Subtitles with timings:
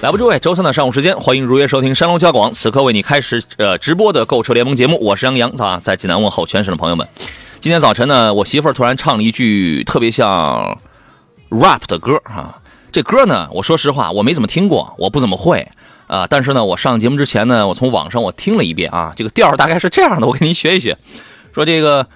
[0.00, 4.96] 来吧，诸位，周三的上午时间，欢迎如约收听山东交广此刻为你开始呃直播的购车联盟节目。
[5.00, 7.04] 我是杨洋啊，在济南问候全省的朋友们。
[7.60, 10.78] 今天早晨呢，我媳妇儿突然唱了一句特别像
[11.48, 12.56] rap 的歌啊。
[12.92, 15.66] 这歌呢，我说实话，我没怎么听过，我不怎么会。
[16.06, 20.96] 啊，但是呢，我上节目之前呢，我从网上我听了一遍啊，这个调大概是这样的，我给您学一学。
[21.52, 22.06] 说这个，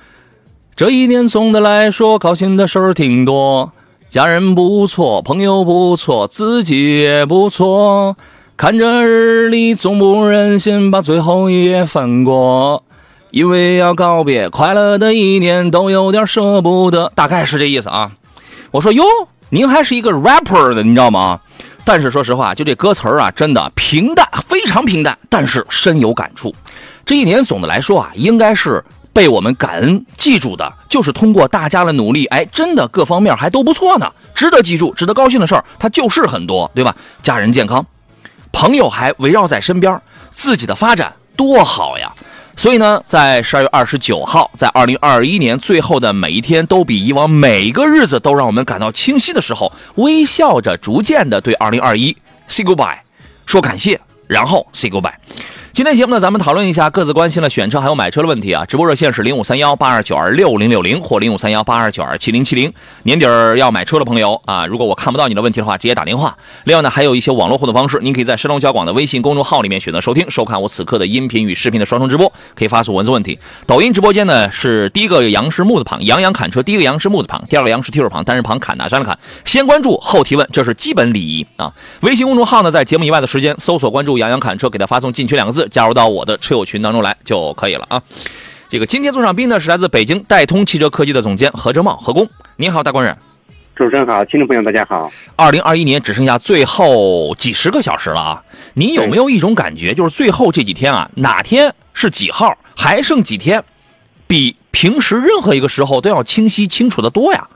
[0.76, 3.72] 这一年总的来说高兴的事儿挺多，
[4.12, 8.14] 家人不错，朋友不错，自己也不错。
[8.58, 12.84] 看着日历，总不忍心把最后一页翻过，
[13.30, 17.10] 因为要告别快乐的一年，都有点舍不得。
[17.14, 18.12] 大概是这意思啊。
[18.70, 19.02] 我说哟，
[19.48, 21.40] 您还是一个 rapper 的，你知道吗？
[21.82, 26.54] 但是说实话，就这歌词啊，真的平淡，非常平淡，但是深有感触。
[27.06, 36.96] 这一年总的来说啊，应该是被我们感恩记住的，就是通过大家的努力，哎，真的各方面还都不错呢，值得记住、值得高兴的事儿，它就是很多，对吧？
[37.22, 37.84] 家人健康，
[38.52, 42.12] 朋友还围绕在身边，自己的发展多好呀！
[42.56, 52.16] 所以呢，在十二月二十九号，在二零二一年最后的每一天，都比以往每一个日子都让我们感到清晰的时候，微笑着逐渐的对二零二一
[52.48, 52.98] say goodbye，
[53.46, 55.14] 说感谢，然后 say goodbye。
[55.74, 58.62] 今天节目呢，咱们讨论一下各自关心的选车还有买车的问题啊。
[58.66, 62.70] 直播热线是零五三幺八二九二六零六零或零五三幺八二九二七零七零。
[63.04, 63.24] 年底
[63.56, 66.36] 要买车的朋友啊，如果我看不到你的问题的话，直接打电话。
[66.64, 73.38] 另外呢，还有一些网络互动方式，您可以在山东交广的微信公众号里面选择收听、收看我此刻的音频与视频的双重直播，可以发送文字问题。
[73.66, 79.18] 抖音直播间呢是第一个杨是木字旁，杨洋砍车，第一个杨是木字旁，第二个杨是提手旁，单人旁，砍大山的砍。
[79.46, 81.72] 先关注后提问，这是基本礼仪啊。
[82.02, 86.36] 微信公众号呢，在节目以外的时间搜索关注杨洋砍车，给他发送进群两个字，加入到我的。
[86.38, 88.02] 车友群当中来就可以了啊！
[88.68, 93.16] 这个今天坐上宾呢是来自北京戴通汽车科技的总监何哲茂何工，您好，大官人。
[93.76, 95.12] 主持人好，听众朋友大家好。
[95.36, 98.42] 二零二一年只剩下最后几十个小时了啊！
[98.74, 103.62] 您有没有一种感觉，就是最后这几天啊，哪天是几号，还剩几天，
[104.26, 107.46] 比平时任何一个时候都要清晰清楚的多呀？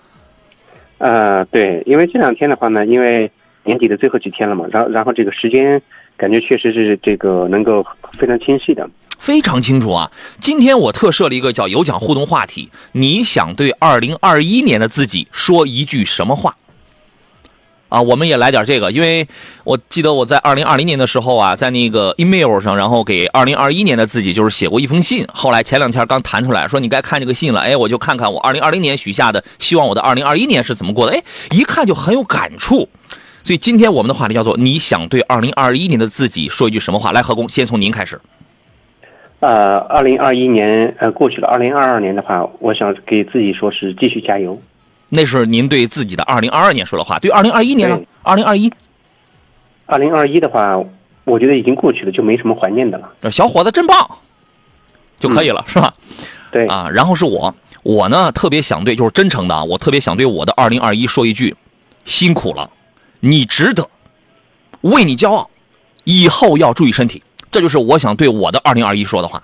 [0.99, 3.31] 呃，对，因为这两天的话呢，因为
[3.65, 5.83] 年底的最后几天了嘛，然后然后这个时间。
[6.17, 7.85] 感觉确实是这个能够
[8.19, 8.89] 非常清晰的，
[9.19, 10.11] 非常清楚啊！
[10.41, 16.57] 今天我特设了一个叫有奖互动话题，你想对二零二一年的自己说一句什么话？
[17.89, 19.29] 啊，我们也来点这个，因为
[19.63, 25.25] 我记得我在二零二零年的时候啊，在那个 email 上，然后给二零二一年的自己就是写过一封信。
[25.33, 31.23] 后来前两天刚弹出来，说你该看这个信了，哎，我就看看我二零二零年许下的，希望我的二零二一年是怎么过的，哎，
[31.53, 32.89] 一看就很有感触。
[33.47, 38.21] 所以今天我们的话题叫做“你想对二零二一年的自己说一句什么话？”来，何工，先从您开始。
[39.39, 44.61] 呃，二零二一年呃过去了，二零二二年的话，我想给自己说是继续加油。
[45.11, 47.21] 那是您对自己的二零二二年说的话。
[47.21, 48.01] 对二零二一年呢？
[48.25, 48.69] 二零二一，
[49.85, 50.77] 二零二一的话，
[51.23, 53.31] 我觉得已经过去了，就没什么怀念的了。
[53.31, 54.11] 小伙子真棒，
[55.21, 55.95] 就可以了，是吧？
[56.51, 61.55] 对啊，然后是我，我呢特别想对，就是真诚的啊，我特别想对我的二零二一说一句：
[62.05, 62.69] 辛苦了。
[63.21, 63.89] 你值得，
[64.83, 65.51] 为你骄傲，
[66.05, 67.23] 以后要注意身体。
[67.51, 69.43] 这就是我想对我的二零二一说的话，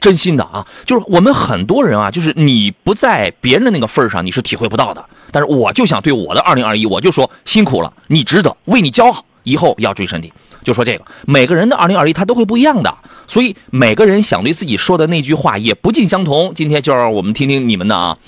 [0.00, 0.64] 真心的啊！
[0.86, 5.04] 就是我们很多人啊，就是你不在别人的那个份上，你是体会不到的。
[5.32, 10.32] 但是我就想对我的二零二一，我就说辛苦了，你值得，为你骄傲，以后要注意身体。
[10.68, 12.94] 就说这个，每个人的二零二一他都会不一样的，
[13.26, 16.52] 所以每个人想对自己说的那句话也不尽相同。
[16.54, 18.18] 今天就让我们听听你们的啊。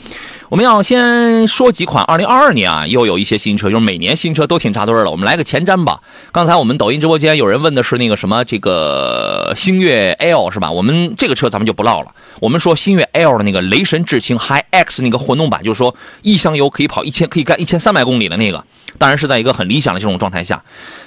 [0.49, 5.09] 我们要先说几款2022年啊，又有一些新车，就是每年新车都挺扎堆的。
[5.09, 6.01] 我们来个前瞻吧。
[6.33, 10.73] 刚才我们抖音直播间有人问的是那个什么这个星越 L 是吧？
[10.73, 12.09] 我们这个车咱们就不唠了。
[12.41, 18.65] 我们说星越 L 的那个雷神智擎 Hi X 那个混动版，就是说一箱油可以跑一千，可以干一千三百公里的那个。
[18.99, 20.63] 当然是在一个很理想的这种状态下。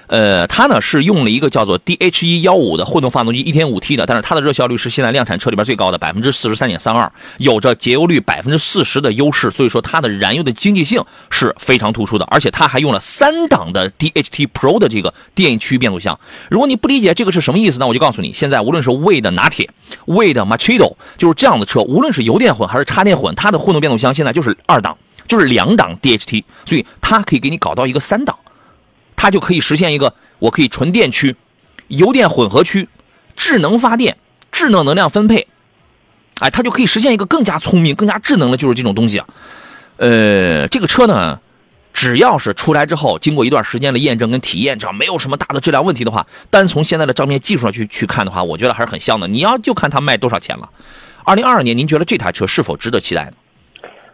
[0.07, 16.19] 呃，它呢是用了一个叫做 DH 一幺五的混动发动机，一点五 T 的，但是它的热效率是现在量产车里边最高的百分之四十三点三二，有着节油率百分之四十的优势，所以说它的燃油的经济性是非常突出的，而且它还用了三档的 DHT Pro 的这个电驱变速箱。
[16.49, 19.69] 如果你不理解这个是什么意思那，我就告诉你，现在无论是魏的拿铁、
[20.05, 24.97] 魏的 Machido，就是这样的车，无论是油电混还是插电混，它的混动变速箱现在就是二档，
[25.27, 28.37] 就是两档 DHT，所以它可以给你搞到一个三档。
[29.15, 31.35] 它就可以实现一个，我可以纯电驱，
[31.87, 32.89] 油电混合区、
[33.37, 34.17] 智能发电、
[34.51, 35.47] 智能能量分配，
[36.39, 39.27] 哎，它就可以实现一个更加聪明、更加智能的，就是这种东西啊。
[39.95, 41.39] 呃，这个车呢，
[41.93, 49.25] 只要是出来之后，经过一段时间的验证跟体验，只要没有什么大的质量问题的话，单从现在的账面技术上去去看的话，我觉得还是很香的。
[49.29, 50.69] 你要就看它卖多少钱了。
[51.23, 53.33] 二零二二年，您觉得这台车是否值得期待呢？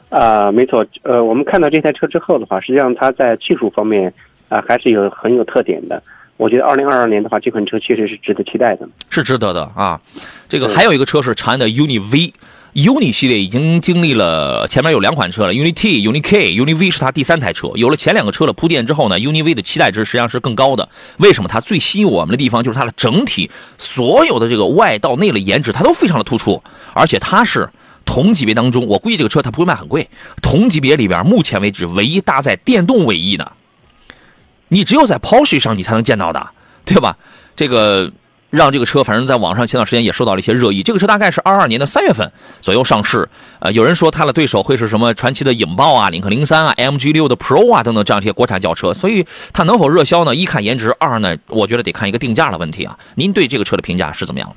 [0.09, 4.11] 啊，没错，呃，我们看到这台车之后的话，实际上它在技术方面
[4.49, 6.01] 啊还是有很有特点的。
[6.37, 10.01] 我觉得二零二二年的话，这款车确实是值得期待的，是值得的啊。
[10.47, 17.69] 这个还有一个车是长安的 UNI V，UNI 系列已经经历了前面有两款车了，UNI T、UNI K，UNI V 是它第三台车。
[17.75, 20.89] 有了前两个车的铺垫之后呢，UNI V 的期待值实际上是更高的。
[21.17, 26.63] 为什么它最吸引我们的地方就是它的整体所有的这个外到内的颜值，它都非常的突出，
[26.95, 27.69] 而且它是。
[28.11, 30.09] 同级别当中，我估计这个车它不会卖很贵。
[30.41, 33.51] 同级别里边，目前为止唯一搭载电动尾翼的，
[34.69, 36.49] 你只有在 Porsche 上你才能见到的，
[36.85, 37.15] 对吧？
[37.55, 38.11] 这个
[38.49, 40.81] 让这个车，反正在网上前段时间也受到了一些热议。
[40.81, 43.29] 这个车大概是二二年的三月份左右上市。
[43.59, 45.13] 呃，有人说它的对手会是什么？
[45.13, 48.91] 传祺的影豹啊，领克零三啊，MG 六的 Pro 啊等等这样一些国产轿车。
[48.91, 49.23] 所以
[49.53, 50.33] 它能否热销呢？
[50.33, 52.97] 一看颜值，二呢，我觉得得看一个定价的问题啊。
[53.13, 54.55] 您对这个车的评价是怎么样的？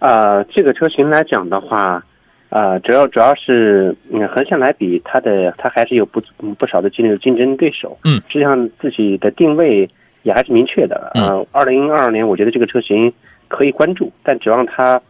[0.00, 2.02] 呃，这个车型来讲的话。
[2.50, 6.20] 啊，主要主要是嗯，横向来比，它的它还是有不
[6.58, 7.98] 不少的竞竞争对手。
[8.04, 9.88] 嗯，实际上自己的定位
[10.22, 11.12] 也还是明确的。
[11.14, 13.12] 嗯，二零二二年我觉得这个车型
[13.48, 15.00] 可以关注，但指望它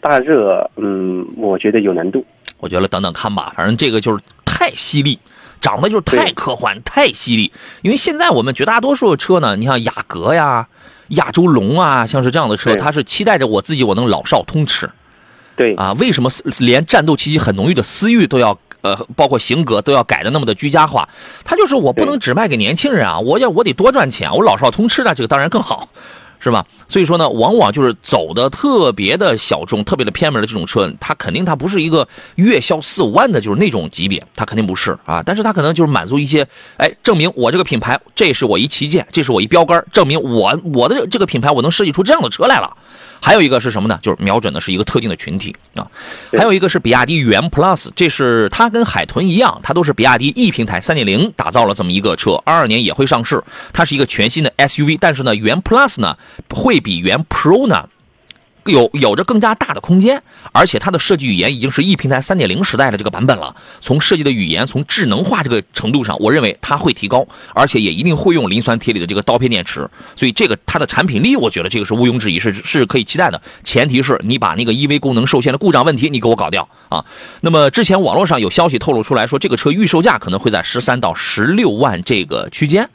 [0.00, 2.24] 大热，嗯，我觉得有难度。
[2.58, 5.16] 我觉得等等看吧，反正这个就是太犀利，
[5.60, 7.52] 长得就是太科幻、太犀利。
[7.82, 10.66] 因为现在我们绝大多数的车呢，你像雅阁呀、
[11.10, 14.90] 亚洲龙啊，像是这样的车，它是期待着我自己我能老少通吃。
[15.58, 21.06] 对啊，为什么连战斗气息很浓郁的思域都要呃，包括型格都要改的那么的居家化？
[21.44, 25.90] 它就是我不能只卖给年轻人啊，我要我得多赚钱，我老少通吃的这个当然更好。
[26.40, 26.64] 是吧？
[26.86, 32.06] 所以说呢，往往就是走的特别的小众、特别的偏门的这种车，它肯定它不是一个
[32.36, 35.20] 月销四五万的，就是那种级别，它肯定不是啊。
[35.20, 36.46] 但是它可能就是满足一些，
[36.76, 42.72] 哎，证明我这个品牌，这是我一旗舰，这是我一标杆，证明我我的这个品牌我能设计出这样的车来了。
[43.20, 43.98] 还有一个是什么呢？
[44.02, 45.86] 就是瞄准的是一个特定的群体啊。
[46.36, 53.42] 还有一个是比亚迪元 Plus，这是它跟海豚一样，它都是比亚迪 E 平台三点零打造了这么一个车，二二年也会上市。
[53.72, 56.16] 它是一个全新的 SUV，但是呢，元 Plus 呢。
[56.50, 57.88] 会比元 Pro 呢
[58.68, 60.22] 有有着更加大的空间，
[60.52, 63.54] 而且它的设计语言已经是 E 平台三点零时代的这个版本了。
[63.80, 69.88] 从设计的语言，从智能化这个程度上，我认为它会提高，而且也一定会用磷酸铁锂的这个刀片电池。
[70.14, 73.40] 所以这个它的产品力，我觉得这个是毋庸置疑，是是可以期待的。
[73.64, 77.04] 前提是你把那个 EV 功能受限的故障问题你给我搞掉啊。
[77.40, 82.88] 那么之前网络上有消息透露出来说，这个车预售价可能会在十三到十六万这个区间。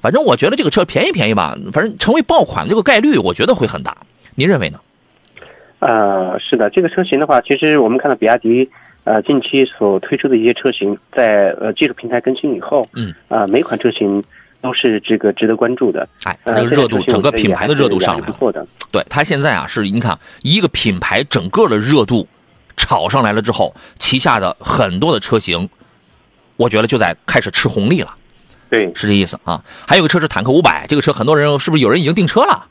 [0.00, 3.96] 反正我觉得这个车便宜便宜吧，反正成为爆款这个概率，我觉得会很大。
[4.34, 4.80] 您认为呢？
[5.82, 8.70] 呃，是的，这个车型的话，其实我们看到比亚迪
[9.02, 14.22] 呃近期所推出的一些车型，在呃技术平台更新以后，嗯，啊每款车型
[14.60, 16.08] 都是这个值得关注的。
[16.22, 18.66] 哎，这个热度，整个品牌的热度上来了。
[18.92, 22.28] 对，它现在啊是，你看一个品牌整个的热度
[22.76, 25.68] 炒上来了之后，旗下的很多的车型，
[26.56, 28.14] 我觉得就在开始吃红利了。
[28.70, 29.60] 对，是这意思啊。
[29.88, 32.66] 还有个车是坦克五百，这个车很多人是不是有人已经订车了？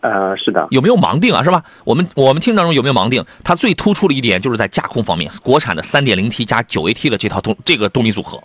[0.00, 0.66] 呃，是的。
[0.70, 1.42] 有没有盲定啊？
[1.42, 1.62] 是吧？
[1.84, 3.24] 我们我们听当中有没有盲定？
[3.44, 8.42] 它最突出的一点就是在驾控方面，国产的三点零 T 加九 AT 的这套动这个动力组合，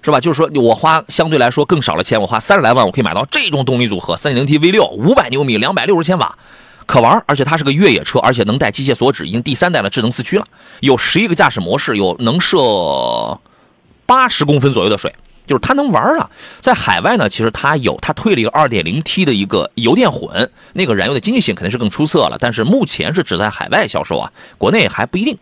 [0.00, 0.18] 是吧？
[0.18, 6.38] 就是说我花相对来说更少的钱，我花三十来万，我可以买到这种动力组合，三点零 T V 六，五百牛米，两百六十千瓦，
[6.86, 7.22] 可玩。
[7.26, 10.46] 而且它是个越野车，而且能带机械锁止，已经第三代的智能四驱了，
[10.80, 12.58] 有十一个驾驶模式，有能设
[14.06, 15.14] 八十公分左右的水。
[15.48, 25.36] 就是它能玩了，在海外呢，其实它有，它推了一个 2.0T 的一个油电混，那个燃油的经济性肯定是更出色了，但是目前是只在海外销售啊，国内还不一定。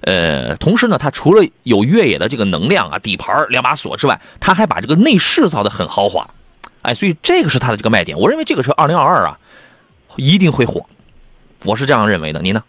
[0.00, 6.26] 呃，同时呢，它除了有越野的这个能量啊、底盘、两把锁之外，它还把这个内饰造的很豪华，
[6.80, 8.18] 哎，所以这个是它的这个卖点。
[8.18, 9.38] 我认为这个车2022啊，
[10.16, 10.86] 一定会火，
[11.66, 12.64] 我是这样认为的，你呢？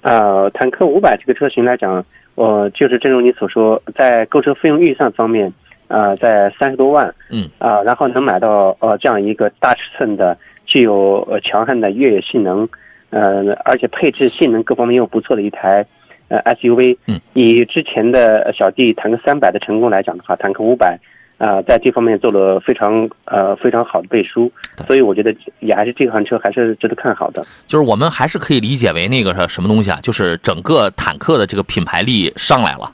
[0.00, 2.02] 呃，坦克500这个车型来讲，
[2.36, 5.52] 呃，就是正如你所说，在购车费用预算方面。
[5.88, 12.68] 呃，在三十多万，嗯啊，然后能买到呃这样一个大尺寸的，具有呃强悍的越野性能，
[13.10, 15.86] 呃，而且配置性能各方面又不错的一台
[16.28, 20.98] 呃 SUV，嗯，以之前的小弟坦克三百的成功来讲的话，坦克五百
[21.38, 24.50] 啊在这方面做了非常呃非常好的背书，
[24.88, 27.44] 所以我觉得也还是这款车还是值得看好的。
[27.68, 32.90] 就是我们还是可以理解为那个什么东西啊，就是整个坦克的这个品牌力上来了。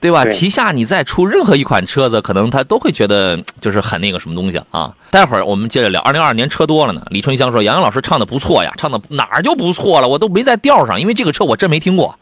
[0.00, 0.24] 对吧？
[0.24, 4.94] 对旗下你再出任何一款车子，可能他都会觉得就是很那个什么东西啊。
[5.10, 7.02] 待会儿我们接着聊，二零二二年车多了呢。
[7.10, 12.18] 李春香说：“杨洋老师唱的不错呀，唱的哪儿就不错了，我都没在调上，因为这个车我真没听过。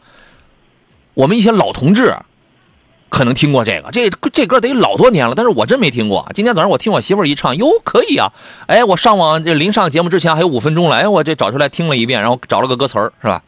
[1.13, 2.15] 我们一些老同志
[3.07, 6.29] 可能听过这个，这这歌得老多年了，但是我真没听过。
[6.33, 8.33] 今天早上我听我媳妇儿一唱，哟，可以啊！
[8.67, 13.41] 哎，我上网这临上节目之前还有五分钟了，哎，我这找出来听了一遍，然后找了个歌词儿，是吧？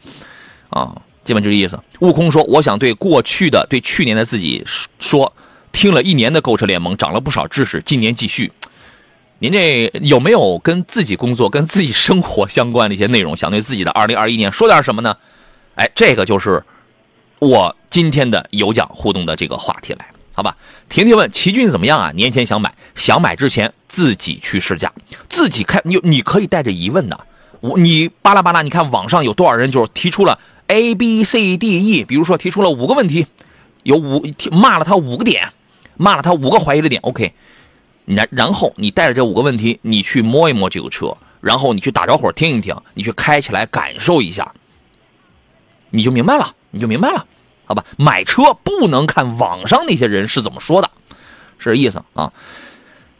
[0.70, 1.78] 啊。”基本就这意思。
[2.00, 4.64] 悟空说：“我想对过去的、对去年的自己
[4.98, 5.32] 说，
[5.70, 7.80] 听了一年的购车联盟，长了不少知识。
[7.82, 8.50] 今年继续。
[9.38, 15.16] 您这有没有跟自己工作、跟自己生活相关的一些内容，想对自己的二零二一年说点什么呢？
[15.74, 16.62] 哎，这个就是
[17.40, 20.56] 我今天的有奖互动的这个话题来，好吧？
[20.88, 22.12] 婷婷问奇骏怎么样啊？
[22.14, 24.92] 年前想买，想买之前自己去试驾，
[25.28, 27.26] 自己看，你你可以带着疑问的，
[27.60, 30.38] 我你巴拉巴拉，你看网上有多少人就是提出了。”
[30.72, 33.26] A B C D E，比如说提出了五个问题，
[33.82, 35.52] 有五骂了他五个点，
[35.98, 37.02] 骂了他五个怀疑的点。
[37.02, 37.34] OK，
[38.06, 44.50] 然然后你带着这五个问题，你去摸一摸这个车，然后你去打着火听一听，你去开起来感受一下，
[45.90, 47.26] 你就明白了，你就明白了，
[47.66, 47.84] 好吧？
[47.98, 50.90] 买车不能看网上那些人是怎么说的，
[51.58, 52.32] 是这意思啊。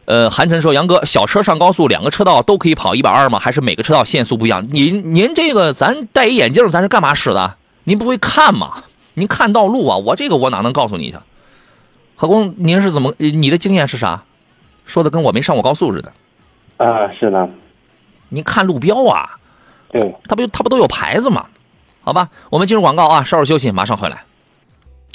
[0.05, 3.39] 呃，韩晨说：“杨哥，小车上高速，两个车道都可以跑一百二吗？
[3.39, 4.67] 还是每个车道限速不一样？
[4.69, 7.55] 您您这个，咱戴一眼镜，咱是干嘛使的？
[7.85, 8.83] 您不会看吗？
[9.13, 9.97] 您看道路啊？
[9.97, 11.17] 我这个我哪能告诉你去？
[12.15, 13.13] 何工，您是怎么？
[13.17, 14.23] 你的经验是啥？
[14.85, 16.11] 说的跟我没上过高速似的。
[16.77, 17.49] 啊，是的。
[18.27, 19.29] 您看路标啊？
[19.89, 21.45] 对，它不它不都有牌子吗？
[22.01, 24.23] 好吧，我们进入广告啊，稍事休息，马上回来。”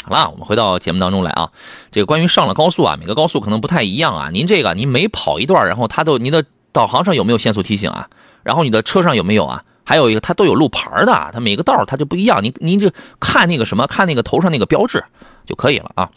[0.04, 1.50] 好了，我们回到节目当中来啊。
[1.90, 4.30] 这个关于上了高速啊，每个高速可能不太一样啊。
[4.32, 8.08] 您这个，您每跑一段，然后它都您的导航上有没有限速提醒啊？
[8.42, 9.64] 然后你的车上有没有啊？
[9.84, 12.42] 还有一个，它都有路牌的，它每个道它就不一样。
[12.44, 15.02] 您您就看那个什么，看那个头上那个标志
[15.44, 16.10] 就可以了啊。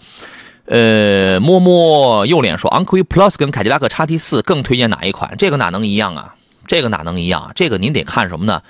[0.65, 5.35] 呃，摸摸右脸说，昂科威 Plus 跟凯迪拉克叉 T 四更推荐哪一款？
[5.37, 6.35] 这个哪能一样啊？
[6.67, 7.51] 这个哪能一样啊？
[7.55, 8.61] 这个您得看什么呢？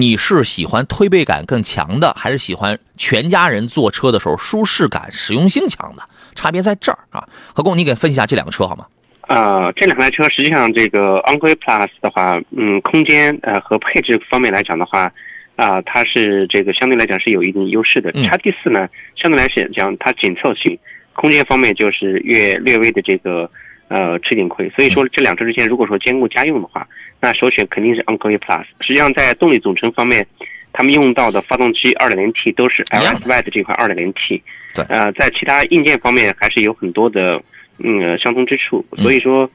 [0.00, 6.02] 你是喜欢推背感更强的，还是喜欢全家人坐车的时候舒适感、实用性强的？
[6.34, 7.26] 差别在这儿啊。
[7.54, 8.86] 何工，你给分析一下这两个车好吗？
[9.22, 15.12] 啊，这两台车实际上，这个昂科威 Plus 的话，嗯，空间呃和配置方面来讲的话，
[15.56, 18.12] 啊，它是这个相对来讲是有一定优势的。
[18.12, 20.78] 叉 T 四呢，相对来讲它紧凑性、
[21.12, 23.50] 空间方面就是略略微的这个
[23.88, 24.68] 呃吃点亏。
[24.70, 26.86] 所以说这两车之间，如果说兼顾家用的话，
[27.20, 28.64] 那首选肯定是昂科威 Plus。
[28.80, 30.26] 实际上在动力总成方面，
[30.72, 34.42] 他们用到的发动机 2.0T 都是 LSY 的这款 2.0T。
[34.74, 34.84] 对。
[34.88, 37.42] 呃，在其他硬件方面还是有很多的。
[37.78, 39.50] 嗯，相通之处，所以说，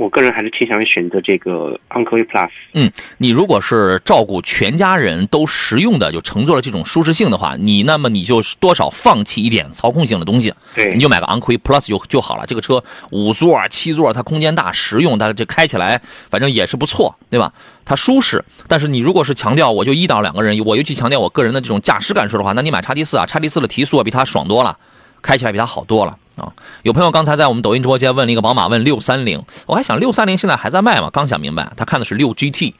[0.00, 2.48] 我个人还是倾向于选择这个昂科威 Plus。
[2.72, 12.46] 嗯，你如果是照顾全家人都实用的，就乘坐了这种舒适性的话，你那么你就多少放弃一点操控性的东西，对，你就买个昂科威 Plus 就就好了。
[12.46, 17.52] 这个车五座、七座，它空间大、实用，它这开起来反正也是不错，对吧？
[17.84, 18.42] 它舒适。
[18.66, 24.78] 但是你如果是强调我就一到两个人，我尤其强调我个人的这种驾驶感受的话，那你买叉 T 四啊，叉 T 四的提速比它爽多了，
[25.22, 26.16] 开起来比它好多了。
[26.36, 26.50] 啊，
[26.84, 31.10] 有朋友刚才在我们抖音直播间问了一个宝马，问六三零，我还想六三零现在还在卖吗？
[31.12, 32.72] 刚想明白，他看的是六 GT，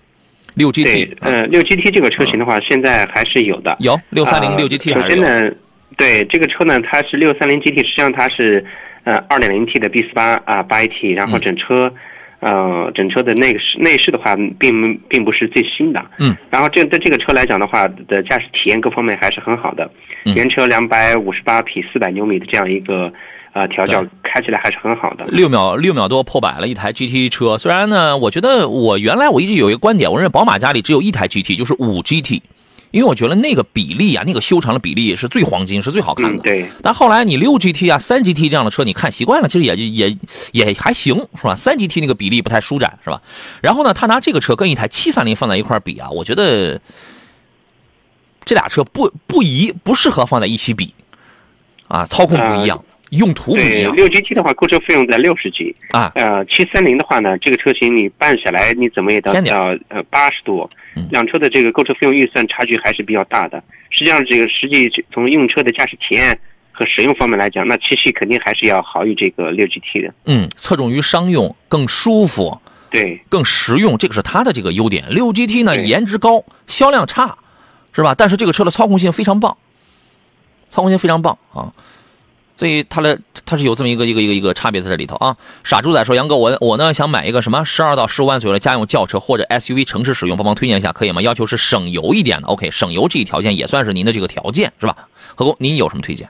[0.55, 0.85] 六 GT。
[0.85, 3.77] 对，呃，六 GT 这个车型的话，现在还是有的。
[3.81, 5.23] 有六三零六 GT 还是有。
[5.23, 5.55] 首先呢，
[5.99, 8.65] 对这个车呢，它是六三零 GT，实际上它是
[9.05, 11.93] 呃二点零 T 的 B 四八啊八 AT，然后整车
[12.41, 16.05] 呃整车的内饰内饰的话，并并不是最新的。
[16.19, 16.37] 嗯。
[16.51, 19.91] 然后这对这个车来讲的话，的驾驶体验各方面还是很好的。
[20.25, 23.13] 原车两百五十八匹，四百牛米的这样一个。
[23.53, 25.27] 啊，调教开起来还是很好的。
[25.27, 27.59] 六秒六秒多破百了，一台 GT 车。
[27.59, 32.41] 虽然呢，我觉得我原来我一直有一个观点，我认为宝马家里只有一台 GT，就是五 GT，
[32.91, 36.43] 因为我觉得那个比例啊，那个修长的比例是最黄金，是最好看的。
[36.43, 36.69] 对。
[36.83, 40.17] 但后来你六 GT 啊、三 GT 这样的车，你看习惯了，其实也也
[40.53, 41.55] 也还行，是吧？
[41.55, 43.23] 三 GT 那个比例不太舒展，是吧？
[43.61, 46.81] 然后呢，他拿这个车跟一台七三零放在一块比啊，我觉得
[48.45, 50.93] 这俩车不不宜不适合放在一起比
[51.87, 52.85] 啊，操控不一样。
[53.11, 53.95] 用途不一样。
[53.95, 56.12] 六 GT 的话，购车费用在六十几啊。
[56.14, 60.69] 呃，七三零的话呢，这个车型你办下来，你怎么也得要呃八十多。
[61.11, 63.62] 两车的这个购车费用预算差距还是比较大的。
[63.90, 66.38] 实际上，这个实际从用车的驾驶体验
[66.73, 70.14] 和使用方面来讲，那七系肯定还是要好于这个六 GT 的。
[70.26, 75.05] 嗯，侧重于商用，更舒服，对，更实用，这个是它的这个优点。
[75.11, 77.37] 六 GT 呢，颜值高，销量差，
[77.93, 78.14] 是吧？
[78.17, 79.57] 但是这个车的操控性非常棒，
[80.69, 81.73] 操控性非常棒啊。
[82.61, 85.35] 所以它的它是有这么一个一个一个一个差别在这里头啊。
[85.64, 91.23] 傻猪仔说：“杨哥，我我呢想买一个什么十二到十五万左右的家用轿车或者 SUV 城市使用，帮忙推荐一下可以吗？
[91.23, 92.49] 要求是省油一点的。
[92.49, 95.09] OK，省油这一条件也算是您的这个条件是吧？
[95.35, 96.29] 何工，您有什么推荐？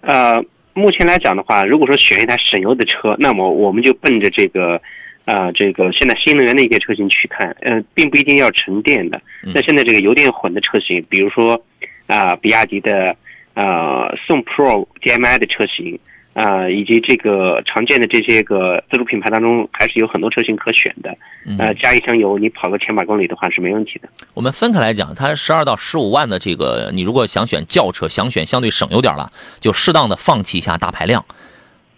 [0.00, 4.80] 呃，目前来讲的话，如果说选一台省油的车，那么我们就奔着这个，
[5.26, 9.20] 啊，这个现在新能源的一些车型去看，呃，并不一定要纯电的。
[9.42, 11.62] 那现在这个油电混的车型，比如说，
[12.06, 13.14] 啊，比亚迪的，
[13.54, 15.98] 呃，宋 Pro DM-i 的车型。
[16.32, 21.12] 啊，以及这个常见的这些个自主品牌当中，还是有很多车型可选的。
[21.58, 24.08] 呃，加一箱油，你跑个千把公里的话是没问题的。
[24.32, 31.22] 我们分开来讲，它十二到十五万的这个，你如果想选轿车，想选相对省油点了，就适当的放弃一下大排量。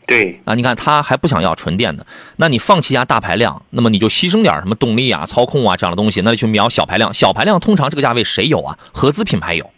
[0.06, 2.04] 对啊，你看他还不想要纯电的，
[2.36, 7.12] 那你放弃一下大排量，那么你就牺牲点什么动力啊、操控啊这样的东西，那就去瞄小排量。
[7.12, 8.78] 小排量通常这个价位谁有啊？
[8.92, 9.70] 合资品牌有。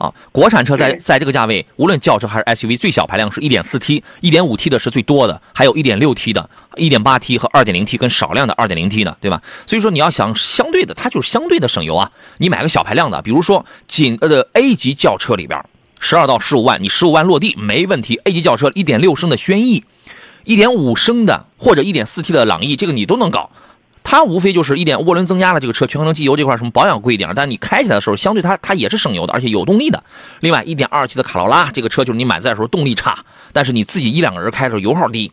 [0.00, 9.42] 啊，国产车在在这个价位，无论轿车还是 SUV，最小排量是 1.4T、1.5T 的是最多的，还有一点六 T 的、一点八 T 和 2.0T 跟少量的 2.0T 的，对吧？
[9.66, 12.10] 所以说你要想相对的，它就是相对的省油啊。
[12.38, 15.62] 你买个小排量的，比如说仅呃的 A 级轿车里边，
[15.98, 18.18] 十二到十五万，你十五万落地没问题。
[18.24, 19.84] A 级轿车1.6升的轩逸
[20.46, 23.50] ，1.5升的或者 1.4T 的朗逸，这个你都能搞。
[24.02, 30.02] 它无非就是一点涡轮增压的这个车，全合成机油这块什么保养贵一点，但你开起来的时候，相对它它也是省油的，而且有动力的。
[30.40, 33.18] 另外，一点二 T 的卡罗拉这个车就是你买在的时候动力差，
[33.52, 35.30] 但是你自己一两个人开的时候油耗低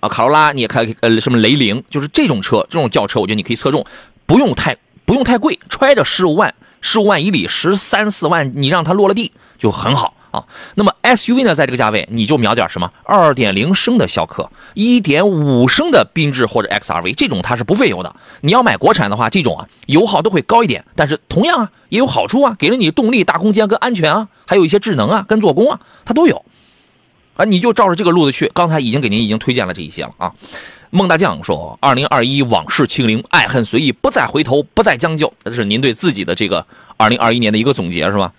[0.00, 0.08] 啊。
[0.08, 3.84] 卡罗拉你也开呃什么雷凌，就是这种车这种轿车，我觉得你可以侧重，
[4.26, 10.14] 不用太不用太贵，揣着十五万十五万以里十三四万，你让它落了地就很好。
[10.34, 12.92] 啊，那么 SUV 呢，在这个价位你就瞄点什么？
[13.04, 18.16] 二点零升的逍客，一点五升的缤智或者 XRV，这种它是不费油的。
[18.40, 26.44] 你要买国产的话，这种啊油耗都会高一点，但是同样啊也有好处啊，给了你动力、大空间跟安全啊，还有一些智能啊跟做工啊，它都有。
[27.36, 28.50] 啊，你就照着这个路子去。
[28.54, 30.32] 刚才已经给您已经推荐了这一些了啊。
[30.90, 36.64] 孟大将说：“二零二一往事清零，爱恨随意，不再回头，不再将就。”这是您对自己的这个
[36.96, 38.32] 二零二一年的一个总结是吧？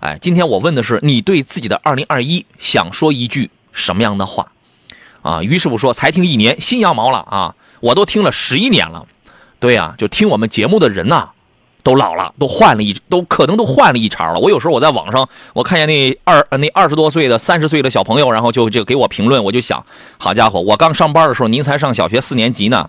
[0.00, 4.52] 哎，今天我问的是你对自己的二零二一想说一句什么样的话？
[5.22, 7.54] 啊，于师傅说才听一年，心羊毛了啊！
[7.80, 9.04] 我都听了十一年了，
[9.58, 11.30] 对呀，就听我们节目的人呐，
[11.82, 14.38] 都老了，都换了一，都可能都换了一茬了。
[14.38, 19.84] 我有时候我在网上，我看见那二那二十多岁的、三十岁的小朋友，然后就就给我评论，我就想，
[20.16, 22.88] 好家伙，我刚上班的时候，您才上小学四年级呢。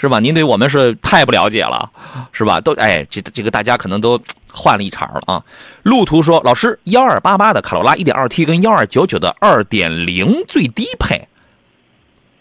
[0.00, 0.20] 是吧？
[0.20, 1.90] 您对我们是太不了解了，
[2.32, 2.60] 是吧？
[2.60, 4.18] 都哎，这这个大家可能都
[4.52, 5.42] 换了一茬了啊。
[5.82, 11.26] 路途说，老师，幺二八八的卡罗拉一点二 T 跟幺二九九的二点零最低配，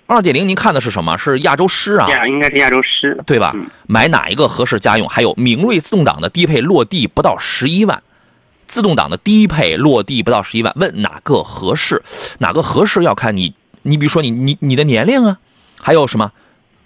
[0.05, 1.17] 二点零您看的是什么？
[1.17, 2.07] 是亚洲狮啊？
[2.09, 3.55] 亚应该是亚洲狮，对吧？
[3.87, 5.09] 买哪一个合适家用？
[5.09, 8.03] 还有明锐自动挡的低配落地不到十一万，
[8.67, 12.03] 自动挡的低配落地不到十一万，问哪个合适？
[12.37, 15.39] 哪个合适要看你，你比如说你你你的年龄啊，
[15.81, 16.31] 还有什么？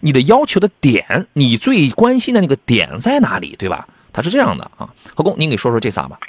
[0.01, 3.87] 你的要求的点，你最关心的那个点在哪里，对吧？
[4.13, 6.19] 它是这样的啊，何工，您给说说这仨吧。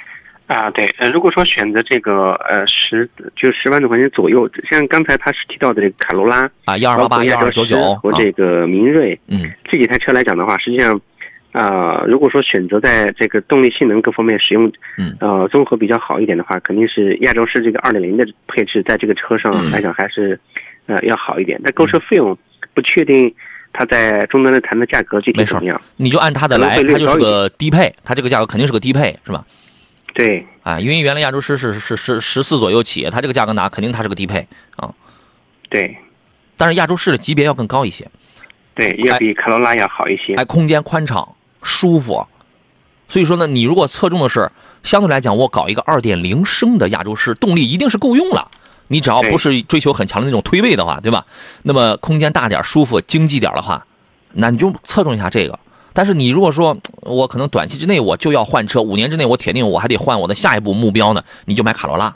[0.47, 10.99] 啊，对，呃，如果说选择这个呃十就十万多块钱左右，像刚才他是提到的这个卡罗拉啊，幺二八八幺二九九和这个明锐，嗯，这几台车来讲的话，实际上
[11.51, 20.39] 啊，如果说选择在这个动力性能各方面使用，嗯，呃，综合比较好一点的话，肯定是亚洲狮这个二点零的配置，在这个车上来讲还是
[20.85, 21.59] 呃要好一点。
[21.63, 22.37] 但购车费用
[22.73, 23.33] 不确定。
[23.73, 25.81] 它在终端的谈的价格具体怎么样？
[25.97, 29.43] 你就按它的来，它就是个低配，它这个价格肯定是个低配，是吧？
[30.13, 34.93] 对，啊，因为原来亚洲狮是是是十四左右起，它这个价格拿肯定它是个低配啊。
[35.69, 35.97] 对，
[36.55, 38.07] 但是亚洲狮的级别要更高一些，
[38.75, 40.35] 对，要比卡罗拉要好一些。
[40.35, 41.27] 哎，空间宽敞
[41.63, 42.27] 舒服，
[43.07, 44.51] 所以说呢，你如果侧重的是
[44.83, 48.51] 相对来讲，我搞一个二点零升的亚洲狮，动力一定是够用了。
[48.89, 51.25] 你只要不是追求很强的那种推背的话，对吧？
[51.63, 53.85] 那么空间大点、舒服、经济点的话，
[54.33, 55.59] 那你就侧重一下这个。
[55.93, 62.15] 但是你如果说我可能短期之内我就要换车，五年之内我铁定我还得换我的下一步目标呢，你就买卡罗拉。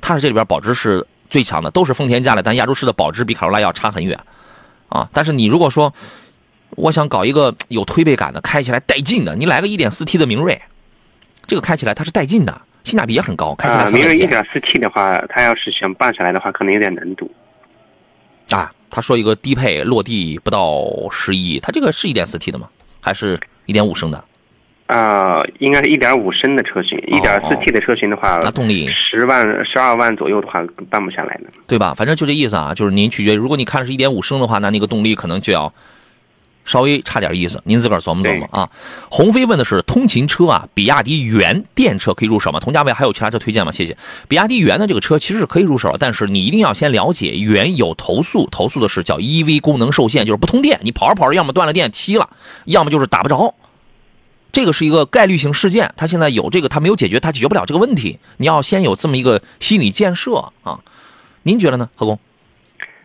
[0.00, 4.18] 它是这里边保值是最强的，都是丰田家的，但亚洲狮的保值比卡罗拉要差很远
[4.88, 5.08] 啊。
[5.12, 5.92] 但是你如果说
[6.70, 10.62] 我想搞一个有推背感的，开起来带劲的，你来个 1.4T 的明锐，
[11.46, 12.62] 这个开起来它是带劲的。
[12.84, 17.30] 性价比也很高，开起来很明锐一点四 T 的话，它要是想办下来的话，可能有点难度。
[18.50, 22.68] 啊，他说一个低配落地不到十一，它这个是一点四 T 的吗？
[23.00, 24.24] 还是一点五升的？
[24.86, 31.94] 啊，应该是一点五升的车型，一点四 T 的车型的话，那动力十万十二万左右的话，办不下来的，对吧？
[31.94, 35.72] 反正就这意思啊，就是您取决，如果你看是一点五升的话，那那个动力可能就要。
[36.64, 38.70] 稍微差点意思，您自个儿琢磨琢磨啊。
[39.10, 42.60] 鸿飞问的是通勤车啊，比亚迪元电车可以入手吗？
[42.60, 43.72] 同价位还有其他车推荐吗？
[43.72, 43.96] 谢谢。
[44.28, 52.30] 比亚迪元的这个车其实是可以入手，但是你一定要先了解元有投诉，投诉的是叫 EV 功能受限，就是不通电，你跑着跑着要么断了电踢了，
[52.66, 53.54] 要么就是打不着。
[54.52, 58.18] 这个是一个概率性事件，它现在有这个，它没有解决，它解决不了这个问题。
[58.38, 60.80] 你要先有这么一个心理建设啊。
[61.44, 62.18] 您觉得呢，何工？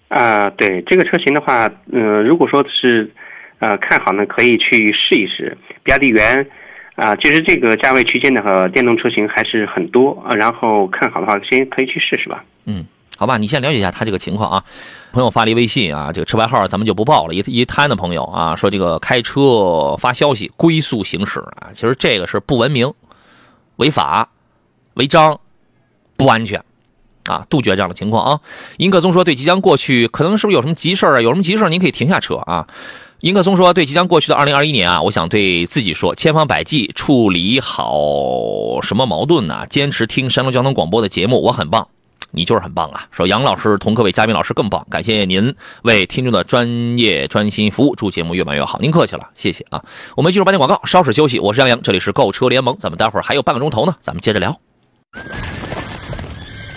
[0.07, 3.11] 啊，对这个车型的话，嗯，如果说是
[3.59, 5.57] 呃看好呢，可以去试一试。
[5.83, 6.45] 比亚迪元
[6.95, 10.33] 啊，其实这个价位区间的和电动车型还是很多啊。
[10.33, 12.43] 然后看好的话，先可以去试试吧。
[12.65, 12.85] 嗯，
[13.17, 14.63] 好吧，你先了解一下他这个情况啊。
[15.11, 17.33] 朋友发了一微信啊，这个车牌号咱们就不报了。
[17.33, 22.93] 一一摊的朋友啊，说这个开车发消息龟速行驶啊，其实这个是不文明、
[23.77, 24.29] 违法、
[24.95, 25.39] 违章、
[26.17, 26.61] 不安全
[27.27, 28.39] 啊，杜绝这样的情况啊。
[28.77, 31.21] 尹克松说，对即将过去，可能是不是有什么急事啊？
[31.21, 32.67] 有什么急事您可以停下车啊。
[33.25, 39.65] 尹可松说，对即将过去的二零二一年啊，我想对自己说，千方百计处理好什么矛盾呢？
[39.67, 41.87] 坚持听山东交通广播的节目，我很棒。
[42.29, 43.07] 你就是很棒啊！
[43.09, 48.77] 说杨老师同各位嘉宾老师更棒，感谢您为听众的专业专心服务，祝节目越办越好。
[48.79, 49.83] 您客气了，谢谢啊！
[50.15, 51.39] 我们进入半点广告，稍事休息。
[51.39, 54.55] 我是杨洋，这里是购车联盟，咱们待会儿还有半个钟头呢，咱们接着聊。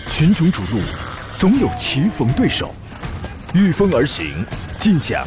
[0.08, 0.80] 群雄逐鹿，
[1.37, 2.74] 总有棋逢对手，
[3.52, 4.46] 御风而行，
[4.78, 5.26] 尽享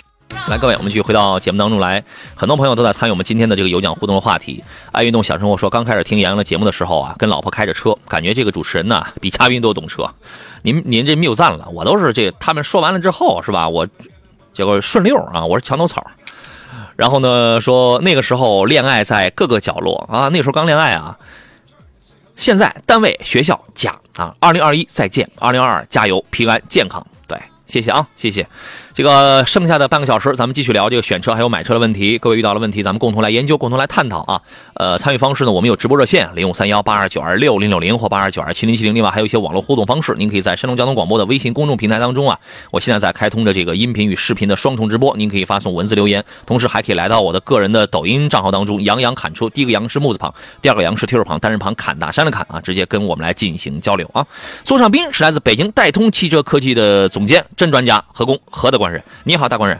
[0.47, 2.03] 来，各位，我们继续回到节目当中来。
[2.35, 4.63] 很多朋友都在参与我们今天的这个有奖互动的话题。
[4.91, 10.09] 爱运动小生活说，刚开始听杨洋的节目的时候啊，跟老婆开着车，感觉这个主持人呢比嘉宾都懂车。
[10.63, 13.67] 您您这谬赞了，我都是这他们说完了之后是吧？
[13.67, 13.87] 我
[14.53, 16.05] 结果顺溜啊，我是墙头草。
[16.95, 21.17] 然后呢，说那个时候恋爱在各个角落啊，那时候刚恋爱啊。
[22.35, 27.05] 现在单位、学校加啊，二零二一再见，二零二二加油，平安健康。
[27.27, 28.47] 对，谢谢啊，谢谢。
[28.93, 32.17] 这个剩下的半个小时，咱们继续聊这个选车还有买车的问题。
[32.17, 34.41] 各位遇到了问题，咱们共同来研究，共同来探讨啊。
[34.73, 42.37] 呃，参与方式呢，我们有直播热线零五三幺八二九二六零六零或八二九二七零七零，另外还有一些网络互动方式，您可以在山东交通广播的微信公众平台当中啊，
[42.69, 54.25] 我现在在开通着这个音频与视频的双重直播，您可以发送文字留言，同时还可以来到我的个人的抖音账号当中，杨洋侃车，第一个杨是木字旁，第二个杨是提手旁，单人旁，侃大山的侃啊，直接跟我们来进行交流啊。
[54.65, 59.79] 座上宾是来自北京戴通汽车科技的总监真专家何工何的官人，你好，大官人。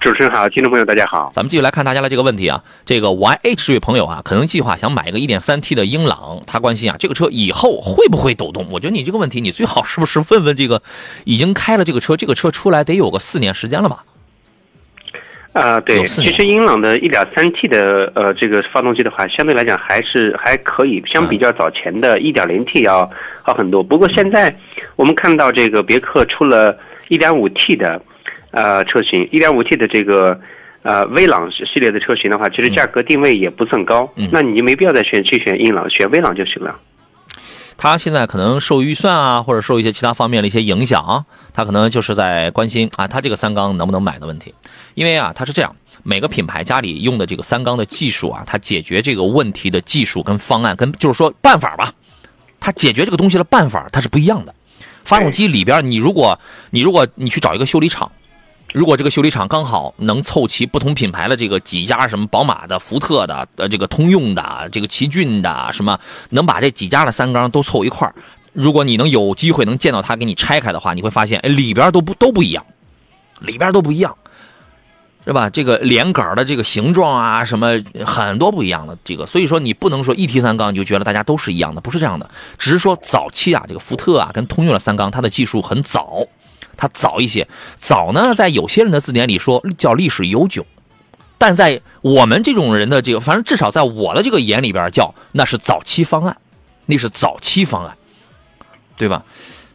[0.00, 2.62] 主持人好，听众朋友大家好，咱们继续来看大家的这个问题啊。
[2.84, 8.66] 这个 YH 这位朋友啊，可能计划想买一个 1.3T 的英朗，他关心啊，这个车以后会不会抖动？
[8.70, 10.82] 我觉得你这个问题，你最好是不是问问这个
[11.24, 14.04] 已经开了这个车，这个车出来得有个四年时间了吧？
[15.54, 23.08] 啊，对，其实英朗的 1.3T 的呃这个发动机的话，相对来讲还是还可以，相比较早前的 1.0T 要
[23.42, 23.82] 好很多。
[23.82, 24.54] 不过现在
[24.96, 26.76] 我们看到这个别克出了
[27.08, 28.02] 1.5T 的。
[28.54, 30.40] 呃，车型一点五 T 的这个
[30.82, 36.72] 呃威朗系列的车型的话，其实价格定位也不算高，那你就没必要再选去选英朗，选威朗就行了。
[37.76, 44.54] 他现在可能受预算啊，或者受一些其他方面的一些影响，他可能就是在关心啊，他这个三缸能不能买的问题。
[44.94, 51.92] 因为啊，他是这样，每个品牌家里用的这个三缸的技术啊，它解决这个问题的技术跟方案跟就是说办法吧，
[52.60, 54.54] 它解决这个东西的办法它是不一样的。
[55.04, 56.38] 发动机里边，你如果
[56.70, 58.12] 你如果你去找一个修理厂。
[58.74, 65.96] 如果这个修理厂刚好能凑齐不同品牌的这个几家，什么宝马的、福特的、呃，这个通用的、这个奇骏的，什么
[66.30, 68.12] 能把这几家的三缸都凑一块
[68.52, 72.66] 如果你能有机会能见到它给你拆开的话，你会发现，哎，里边都不都不一样，
[73.38, 74.16] 里边都不一样，
[75.24, 75.48] 是吧？
[75.48, 86.26] 这个连杆的这个形状啊，什么很多不一样的这个，所以说你不能说一提三缸你就觉得大家都是一样的，不是这样的，只是说早期啊，这个福特啊跟通用的三缸，它的技术很早。
[86.76, 90.66] 它早一些，早呢，在有些人的字典里说叫历史悠久，
[91.38, 96.36] 但在我们这种人的这个，反正至少在我的这个眼里边叫那是早期方案，
[96.86, 97.96] 那是早期方案，
[98.96, 99.24] 对吧？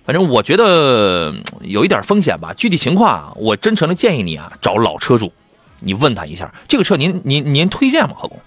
[0.05, 2.53] 反正我觉得有一点风险吧。
[2.57, 5.31] 具体情况，我真诚的建议你啊，找老车主，
[5.79, 8.15] 你问他一下，这个车您您您推荐吗？
[8.17, 8.39] 何工？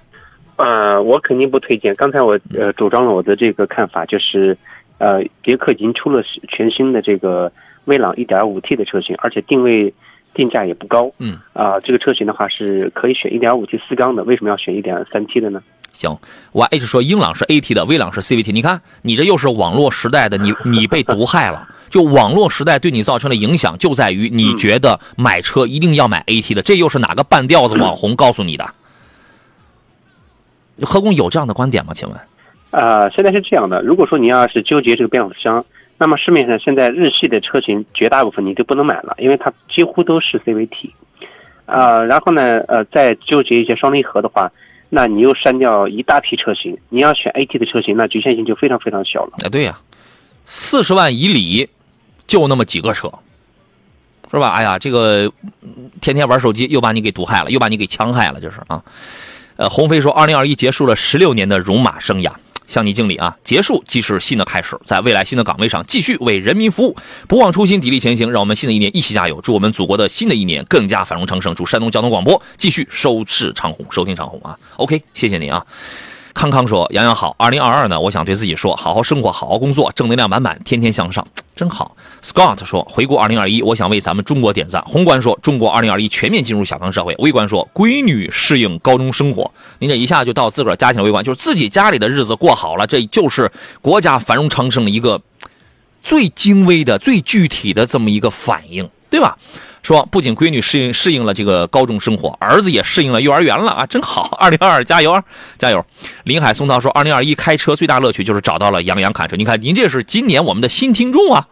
[0.56, 1.94] 呃，我肯定不推荐。
[1.94, 4.56] 刚才我呃主张了我的这个看法，就是
[4.98, 7.50] 呃，别克已经出了全新的这个。
[7.84, 9.92] 威朗 1.5T 的车型，而且定位
[10.34, 11.10] 定价也不高。
[11.18, 15.62] 嗯啊，这个车型的话是可以选 1.5T 四缸的，为什么要选 1.3T 的呢？
[15.92, 16.16] 行，
[16.52, 18.50] 我 H 说英朗是 AT 的，威朗是 CVT。
[18.52, 21.68] 你看，你这又是网络时代的，你 你被毒害了。
[21.90, 28.66] 就网络时代对你造成的影响，就在于你觉得买车一定要买 AT 的，这又是哪个半吊子网红告诉你的？
[30.80, 31.92] 何工有这样的观点吗？
[31.94, 32.18] 请问？
[32.70, 35.62] 啊，现在是这样的，如果说你要是纠结这个变速箱。
[36.02, 40.90] 那么市面上现在日系的车型绝大部分你都不能买了，因为它几乎都是 CVT，
[41.64, 44.50] 啊，然后呢，呃，再纠结一些双离合的话，
[44.88, 49.34] 那你又删掉一大批车型，你要选 AT 的车型，那局限性就非常非常小了。
[49.44, 49.78] 哎，对呀，
[50.44, 51.68] 四十万以里
[52.26, 53.08] 就那么几个车，
[54.28, 54.48] 是吧？
[54.54, 55.32] 哎呀，这个
[56.00, 58.82] 天天玩手机又把你给毒害了，又把你给戕害了，就是啊。
[59.54, 62.32] 呃，鸿飞说，二零二一结束了十六年的戎马生涯。
[62.66, 63.36] 向你敬礼啊！
[63.44, 66.96] 结束即是新的开始，在未来新的岗位上继续为人民服务，
[67.28, 68.30] 不忘初心，砥砺前行。
[68.30, 71.54] 让我们新的一年一起加油，祝我们祖国的新的一年更加繁荣昌盛。
[71.54, 75.64] 祝山东交通广播继续收视长虹，收听长虹啊！OK，谢谢您啊。
[76.34, 95.20] 康康说：“杨洋好，二零二二呢，我想对自己说，好好生活，好好工作，正能量满满，天天向上，真好。” Scott 说：“回顾二零二一，我想为咱们中国点赞。”宏观说：“中国二零二一全面进入小康社会。”微观说：“闺女适应高中生活。”您这一下就到自个儿家庭微观，就是自己家里的日子过好了，这就是国家繁荣昌盛的一个
[96.00, 99.36] 最精微的、最具体的这么一个反应，对吧？
[99.82, 104.34] 说不仅闺女适应适应了这个高中生活，儿子也适应了幼儿园了啊，真好！
[104.40, 105.24] 二零二二加油啊，
[105.58, 105.84] 加油！
[106.24, 109.34] 林海松涛说，二零二一开车最大乐趣就是找到了杨洋侃车。
[109.36, 111.48] 你看，您这是今年我们的新听众啊，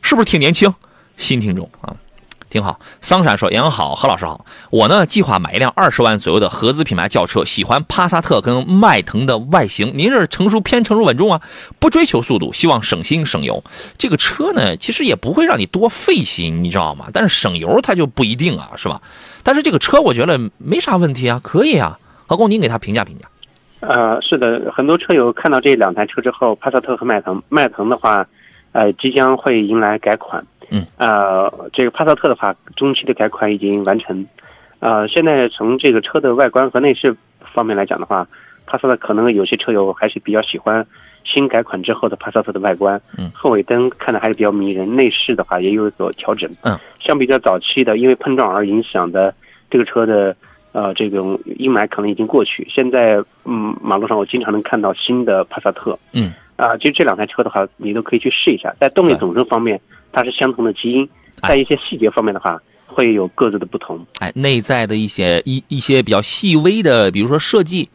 [0.00, 0.74] 是不是挺年轻？
[1.18, 1.94] 新听众啊。
[2.50, 4.46] 挺好，桑闪说：“杨好，何老师好。
[4.70, 9.92] 我呢，计划买一辆二十万左右的合资品牌轿车，喜欢帕萨特跟迈腾的外形。
[9.94, 11.42] 您是成熟偏成熟稳重啊，
[11.78, 13.62] 不追求速度，希望省心省油。
[13.98, 17.08] 这个车呢，其实也不会让你多费心，你知道吗？
[17.12, 19.02] 但是省油它就不一定啊，是吧？
[19.42, 21.98] 但是这个车我觉得没啥问题啊，可以啊。
[22.26, 23.26] 何工，您给他评价评价。
[23.80, 28.26] 呃，是的，很多车友看到这两台车之后，帕萨特和迈腾，迈腾的话，
[28.72, 34.26] 呃，即将会迎来改款。”嗯，呃，这个帕萨特的话，中期的改款已经完成，
[34.80, 37.16] 呃，现在从这个车的外观和内饰
[37.54, 38.26] 方面来讲的话，
[38.66, 40.86] 帕萨特可能有些车友还是比较喜欢
[41.24, 49.34] 新改款之后的帕萨特的外观，嗯，后尾灯看的还是比较迷人，内饰的话也有所调整，嗯，相比较早期的因为碰撞而影响的
[49.70, 50.36] 这个车的
[50.72, 56.32] 呃这种阴霾可能已经过去，现在嗯马路上我经常能看到新的帕萨特，嗯。
[56.58, 58.74] 啊，其实这两台车的话，你都可以去试一下。
[58.78, 59.80] 在动力总成方面，
[60.12, 64.04] 它是相同的基因，在一些细节方面的话，会有各自的不同。
[64.18, 67.88] 哎，内在的一些一一些比较细微的，比如说设计。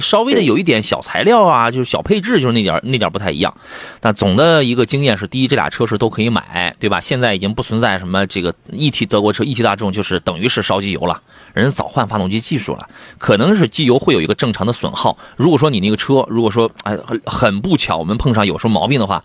[0.00, 3.54] 稍微的有一点小材料啊，就是小配置，就是那点那点不太一样。
[4.00, 7.00] 但总的一个经验是，第一，这俩车是都可以买，对吧？
[7.00, 11.20] 现在已经不存在什么这个一提德国车，一提大众就是等于是烧机油了，
[11.52, 15.16] 人家早换发动机技术了，可能是机油会有一个正常的损耗。
[15.36, 19.22] 如果说你那个车，如果说哎很很不巧，我们碰上有什么毛病的话，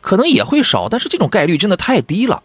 [0.00, 2.42] 可能也会烧，但是这种概率真的太低了。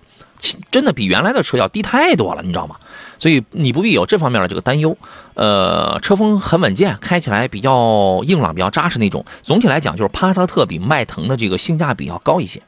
[0.72, 2.76] 真的比原来的车要低太多了，你知道吗？
[3.20, 4.98] 所以你不必有这方面的这个担忧。
[5.36, 9.24] 呃，车风很稳健，开起来比较硬朗、比较扎实那种。
[9.44, 12.62] 总体来讲，就是帕萨特比迈腾的这个性价比要高一些。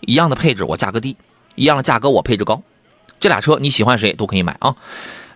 [0.00, 1.14] 一样的配置，我价格低；
[1.54, 2.62] 一样的价格，我配置高。
[3.20, 4.74] 这俩车你喜欢谁都可以买啊。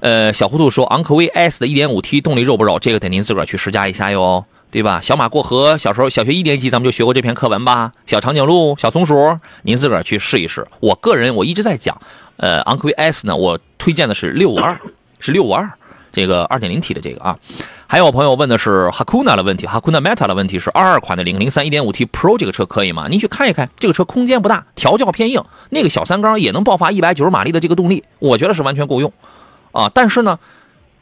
[0.00, 2.78] 呃，小糊涂说，昂科威 S 的 1.5T 动力肉不肉？
[2.78, 4.44] 这个得您自个儿去试驾一下哟。
[4.74, 5.00] 对吧？
[5.00, 7.92] 小马过河，小时候小学一年级咱们就学过这篇课文吧。
[8.06, 10.66] 小长颈鹿，小松鼠，您自个儿去试一试。
[10.80, 11.96] 我个人我一直在讲，
[12.38, 14.76] 呃，昂科威 S 呢，我推荐的是六五二，
[15.20, 15.70] 是六五二
[16.12, 17.38] 这个二点零 T 的这个啊。
[17.86, 23.06] 还有朋友问的是 Hakuna 的问题，Hakuna Meta 的问题是二二款的零零三一点五 T Pro 这个车可以吗？
[23.08, 29.12] 您去看一看，这个车空间不大，调教偏硬，那个小三缸也能爆发一百九十马力的这个动力，我觉得是完全够用
[29.70, 29.88] 啊。
[29.94, 30.36] 但是呢。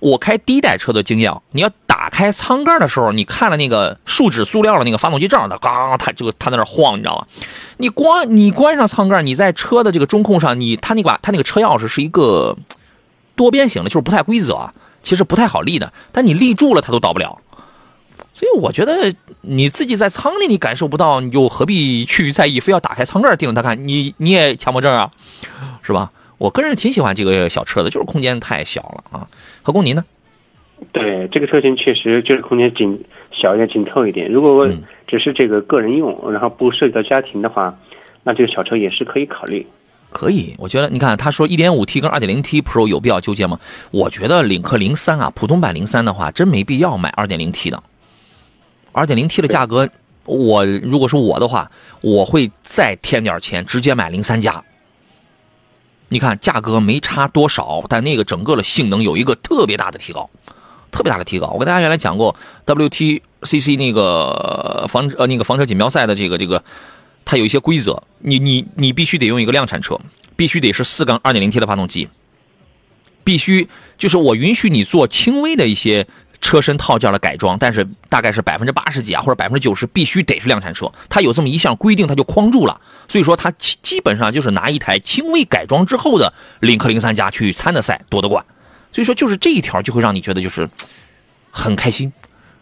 [0.05, 1.71] 我开第一代车的经验，你要
[2.03, 7.25] 打开舱盖的时候，你看了那个树脂塑料的那个发动机罩，它刚它这个它在那晃，你知道吗？
[7.77, 12.57] 你关你关上舱盖，你在车的这个中控上，你它那把它那个车钥匙是一个
[13.37, 14.69] 多边形的，就是不太规则，
[15.05, 15.93] 其实不太好立的。
[16.11, 17.39] 但你立住了，它都倒不了。
[18.35, 22.59] 所以我觉得你自己在舱里你感受不到，你又何必去在意？
[22.59, 23.87] 非要打开舱盖盯着它看？
[23.87, 25.09] 你你也强迫症啊，
[25.83, 26.11] 是吧？
[26.39, 29.29] 我个人挺喜欢这个小车的，就是空间太小了啊。
[29.63, 30.05] 何工，您呢？
[30.91, 34.31] 对，这个车型确实就是空间紧小一点、紧凑一点。
[34.31, 34.69] 如果
[35.07, 37.77] 只是这个个人用，然后不涉及到家庭的话，
[38.25, 39.67] 那这个小车也是可以考虑。
[40.11, 43.59] 可以，我觉得你看他说 1.5T 跟 2.0T Pro 有必要纠结吗？
[43.91, 47.83] 我觉得领克零三啊，普通版零三的话，真没必要买 2.0T 的。
[48.93, 49.89] 2.0T 的价格，
[50.27, 51.71] 我如果是我的话，
[52.03, 54.63] 我会再添点钱，直接买零三加。
[56.11, 60.29] 你看价格没差多少，但那个整个的性能有一个特别大的提高，
[60.93, 61.49] 特别大的提高。
[61.49, 66.63] 我跟大家原来讲过，WTCC 那个房呃那个房车锦标赛的这个这个，
[67.25, 69.99] 它有一些规则，你你你必须得用一个量产车，
[70.37, 72.09] 必须得是四缸 2.0T 的发动机，
[73.25, 73.67] 必须
[73.99, 76.07] 就是我允许你做轻微的一些
[76.41, 82.81] 车身套件的改装，但是大概是百分之八十几啊，或者百分之九十必须得是量产车，它有这么一项规定，它就框住了。
[83.09, 88.45] 所以说，它基基本上就是拿一台轻微改装之后的领克零三加去参的赛夺的冠。
[88.93, 90.69] 所以说，就是这一条就会让你觉得就是
[91.51, 92.13] 很开心，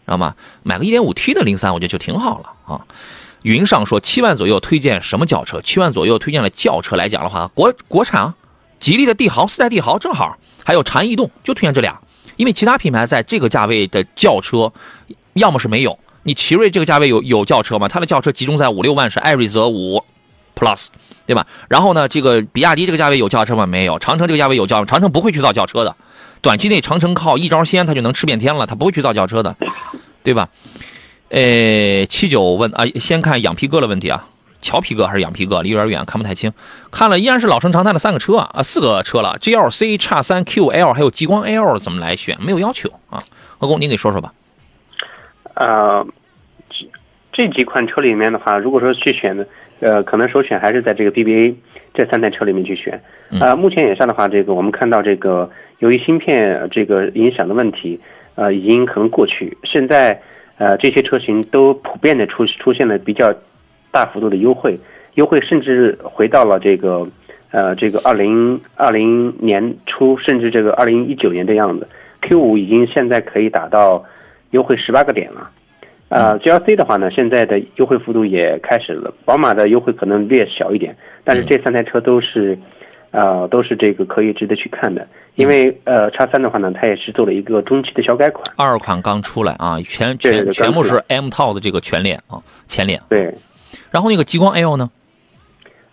[0.06, 0.34] 知道吗？
[0.62, 2.80] 买个一点五 T 的零三，我觉得就挺好了啊。
[3.42, 5.60] 云上说七万左右推荐什么轿车？
[5.62, 8.34] 七万左右推荐了轿车来讲的话，国国产，
[8.78, 12.00] 吉利的帝豪四代帝豪正好，还有长安逸动就推荐这俩。
[12.36, 14.72] 因为其他品牌在这个价位的轿车，
[15.34, 15.98] 要么是没有。
[16.22, 17.88] 你奇瑞这个价位有有轿车吗？
[17.88, 20.04] 它的轿车集中在五六万是艾瑞泽五
[20.54, 20.88] Plus，
[21.24, 21.46] 对吧？
[21.68, 23.64] 然后呢，这个比亚迪这个价位有轿车吗？
[23.66, 23.98] 没有。
[23.98, 25.96] 长城这个价位有轿，长城不会去造轿车的。
[26.42, 29.56] 短期内长城靠一招鲜，它就能吃遍天了，它不会去造轿车的，
[30.22, 30.48] 对吧？
[31.28, 34.26] 呃，七九问啊，先看养皮哥的问题啊。
[34.62, 36.52] 乔皮哥还是养皮哥，离有点远，看不太清。
[36.90, 42.36] 看了依然是老生常谈的三个车啊，四个车了：GLC、叉三、QL，还有极光 L，怎么来选？
[42.40, 43.22] 没有要求啊。
[43.58, 44.34] 何工，您给说说吧。
[45.54, 46.06] 呃，
[46.68, 46.86] 这
[47.32, 49.46] 这几款车里面的话，如果说去选的，
[49.80, 51.54] 呃，可能首选还是在这个 BBA
[51.92, 53.00] 这三台车里面去选。
[53.40, 57.98] 呃，目前眼下的话，这个我们看到这个由于芯片这个影响的问题，
[58.36, 59.56] 呃，已经可能过去。
[59.64, 60.20] 现在
[60.58, 63.34] 呃，这些车型都普遍的出出现了比较。
[63.92, 64.78] 大幅度的优惠，
[65.14, 67.04] 优惠甚至回到了这个，
[67.50, 71.88] 呃，这个二零二零年初，甚至这个二零一九年的样子。
[72.22, 74.04] Q 五已经现在可以达到
[74.52, 75.50] 优惠十八个点了，
[76.10, 79.14] 呃，G L C 的话呢，现在的优惠幅度也开始了。
[79.24, 82.58] 宝马的优惠可能略小一点，但是这三台车都是，
[83.12, 85.06] 呃，都是这个可以值得去看的。
[85.36, 93.32] 因为呃，叉三的话呢，它也是做了一个中期的小改款，二款刚出来啊，全全全部是 M 套的这个全脸啊，前脸对。
[93.92, 94.90] 然后那个极光 L 呢？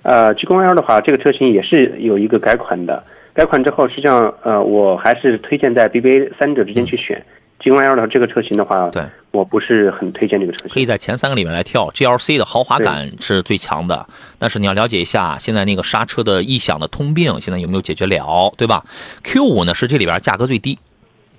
[0.01, 3.03] 呃，极光 L 的话，这个车型也是有一个改款的。
[3.35, 7.15] 改款之后，实际上，呃，我还是推荐在 BBA 三者之间去选。
[7.17, 10.69] 极光 L 的这个车型的话，对，我不是很推荐这个车型。
[10.69, 14.07] 可以在前三个里面来跳，GLC 的豪华感是最强的。
[14.37, 18.85] 但是你要了解一下，现在那个刹车的异响的通病，现在有没有解决了，对吧
[19.23, 20.79] ？Q 五呢是这里边价格最低，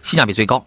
[0.02, 0.66] 性价比最高，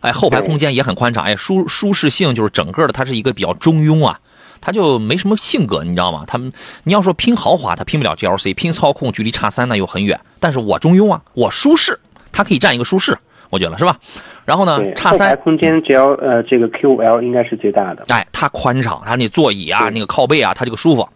[0.00, 4.20] 哎，后排空间也很宽敞，哎，舒舒适性就是整个的，它是一个比较中庸啊。
[4.60, 6.24] 他就没什么性格，你知道吗？
[6.26, 6.50] 他们
[6.84, 10.18] 你要说拼豪华，他拼不了 GLC；拼操控，距离叉三那又很远。
[10.40, 12.00] 但是我中庸啊，我舒适，
[12.32, 13.18] 它可以占一个舒适，
[13.50, 13.98] 我觉得是吧？
[14.44, 18.04] 然后呢，叉三空间只要呃这个 QL 应该是最大的。
[18.08, 21.08] 哎，它宽敞，它那座椅啊，那个靠背啊，它这个舒服。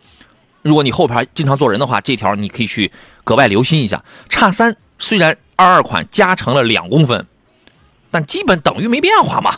[0.63, 2.91] 如果你后排经常坐人的话，这条你可以去
[3.25, 4.03] 格外留心一下。
[4.29, 7.27] 叉三虽然二二款加长了两公分。
[8.11, 9.55] 但基本等于没变化嘛，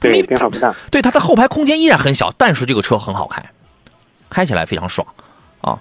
[0.00, 0.74] 对，变化不大。
[0.90, 3.40] 对，它的后排空间依然很小，但是这个车很好开，
[4.28, 5.06] 开起来非常爽
[5.60, 5.78] 啊！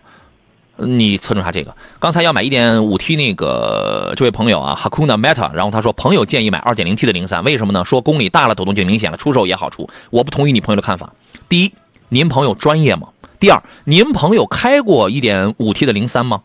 [0.86, 1.76] 你侧重下这个。
[2.00, 7.86] 刚才要买一点五 T 那个这位朋友啊，Hakuna Meta，然后他说朋友建议买二点零 T 的零三，为什么呢？
[7.86, 9.90] 说公里大了抖动就明显了，出手也好出。
[10.10, 11.14] 我不同意你朋友的看法。
[11.48, 11.74] 第一，
[12.10, 13.10] 您朋友专业吗？
[13.40, 16.42] 第二，您朋友开过一点五 T 的零三吗？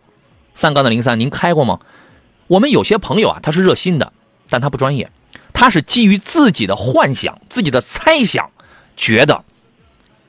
[0.54, 1.80] 三缸的零三您开过吗？
[2.46, 4.12] 我们有些朋友啊，他是热心的，
[4.48, 5.10] 但他不专业。
[5.52, 8.50] 他是基于自己的幻想、自己的猜想，
[8.94, 9.42] 觉得，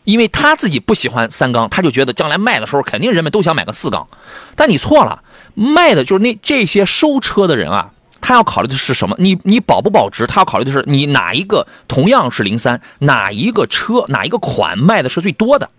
[0.07, 4.07] 因为他自己不喜欢三缸，他就觉得将来卖的时候肯定人们都想买个四缸。
[4.55, 5.21] 但你错了，
[5.53, 7.91] 卖的就是那这些收车的人啊，
[8.21, 9.17] 他要考虑的是什么？
[9.19, 10.25] 你你保不保值？
[10.25, 15.69] 他要考虑的是你哪一个同样是零三，哪一个车哪一个款卖的是最多的，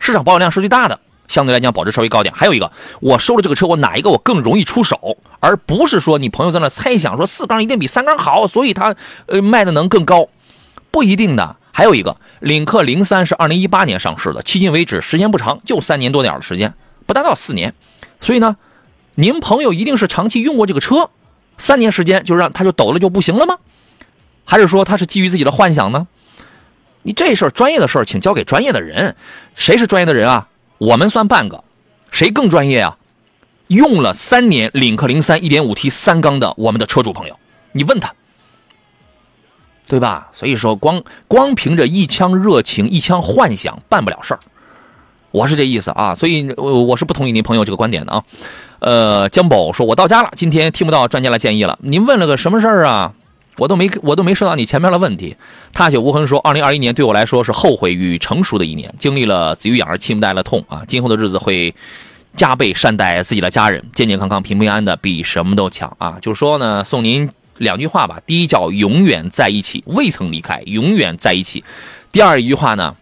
[0.00, 0.98] 市场保有量是最大的。
[1.28, 8.96] 相对来讲保值稍微高点，还有一个，我收了这个车，我哪一个我更容易出手，而不是说你朋友在那猜想说四缸一定比三缸好，所以他
[9.26, 10.26] 呃卖的能更高，
[10.90, 11.54] 不一定的。
[11.76, 16.72] 还有一个，领克零三是二零一八年上市的，迄今为止时间不长，就三年多点的时间，
[17.04, 17.74] 不达到四年，
[18.18, 18.56] 所以呢，
[19.16, 21.10] 您朋友一定是长期用过这个车，
[21.58, 23.58] 三年时间就让他就抖了就不行了吗？
[24.46, 26.06] 还是说他是基于自己的幻想呢？
[27.02, 29.14] 你这事儿专业的事儿，请交给专业的人，
[29.54, 30.48] 谁是专业的人啊？
[30.78, 31.62] 我们算半个，
[32.10, 32.96] 谁更专业啊？
[33.66, 37.38] 用了三年领克零三一点五 T 三缸的我们的车主朋友，
[37.72, 38.14] 你问他，
[39.88, 40.28] 对吧？
[40.32, 44.40] 所以说，光光凭着一腔热情、一腔幻想办不了事儿，
[45.30, 46.14] 我是这意思啊。
[46.14, 48.24] 所以，我我是不同意您朋友这个观点的啊。
[48.80, 51.78] 呃，江宝说，我到家了，今天听不到专家的建议了。
[51.82, 53.12] 您问了个什么事儿啊？
[53.58, 55.34] 我都没我都没说到你前面的问题。
[55.72, 60.82] 踏雪无痕说，二零二一年对我来说是后悔与成熟的一年，经历了子欲养而亲不待的痛啊！
[60.86, 61.74] 今后的日子会
[62.36, 66.18] 加倍善待自己的家人，健健康康、平平安安的，比什么都强啊！
[66.20, 68.20] 就说呢，送您两句话吧。
[68.26, 71.64] 第一叫永远在一起，未曾离开，永远在一起。
[72.12, 72.96] 第二一句话呢，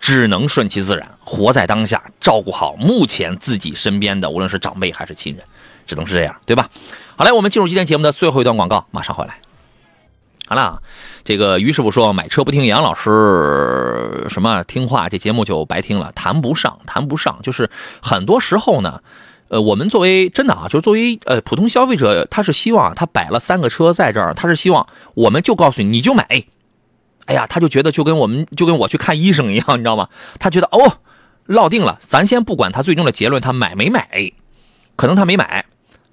[0.00, 5.44] 只能顺其自然，活在当下，照顾好目前自己身边的，无论是长辈还是亲人，
[5.86, 6.70] 只能是这样，对吧？
[7.16, 9.40] 好嘞，我们进入今天节目的最后一段广告，马上回来。
[10.48, 10.80] 好了，
[11.24, 17.40] 这个于师傅说买车不听杨老师什么听话，这节目就白听了，谈不上，谈不上。
[17.42, 17.68] 就是
[18.00, 19.02] 很多时候呢，
[19.48, 26.26] 呃，我们作为真的啊，就是作为呃普通消费者，他是希望他摆了三个车在这儿，他是希望我们就告诉你你就买。
[27.26, 30.08] 哎呀，他就觉得就跟我们就跟我去看医生一样，你知道吗？
[30.38, 30.98] 他觉得哦，
[31.44, 34.32] 落定了，咱先不管他最终的结论，他买没买，
[34.96, 35.64] 可能他没买。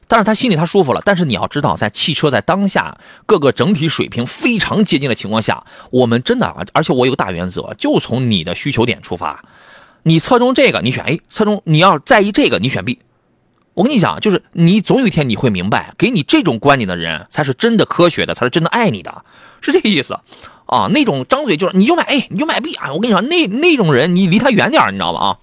[0.08, 9.44] 但是他心里他舒服了，但是你要知道，在汽车在当下各个整体水平非常接近的情况下，我们真的啊，而且我有个大原则，就从你的需求点出发，
[10.04, 13.00] 你侧重这个，你选 A；侧重你要在意这个，你选 B。
[13.74, 19.24] 我跟你讲，就是你总有一天你会明白，给你这种观点的人才是真的科学的，才是真的爱你的，
[19.62, 20.20] 是这个意思
[20.66, 20.88] 啊。
[20.92, 25.20] 那种张嘴就是你就买 A，你就买 B 啊，我跟你说，那那种人你离他远点，你知道吗？
[25.20, 25.38] 啊。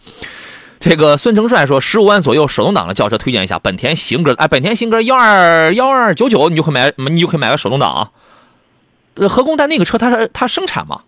[0.78, 8.12] 这个孙成帅说，十五万左右手动挡的轿车推荐一下，本田型格，哎，本田型格幺二幺二九九，你就可以买，你就可以买个手动挡。
[9.16, 11.02] 呃，何工，但那个车它是它生产吗？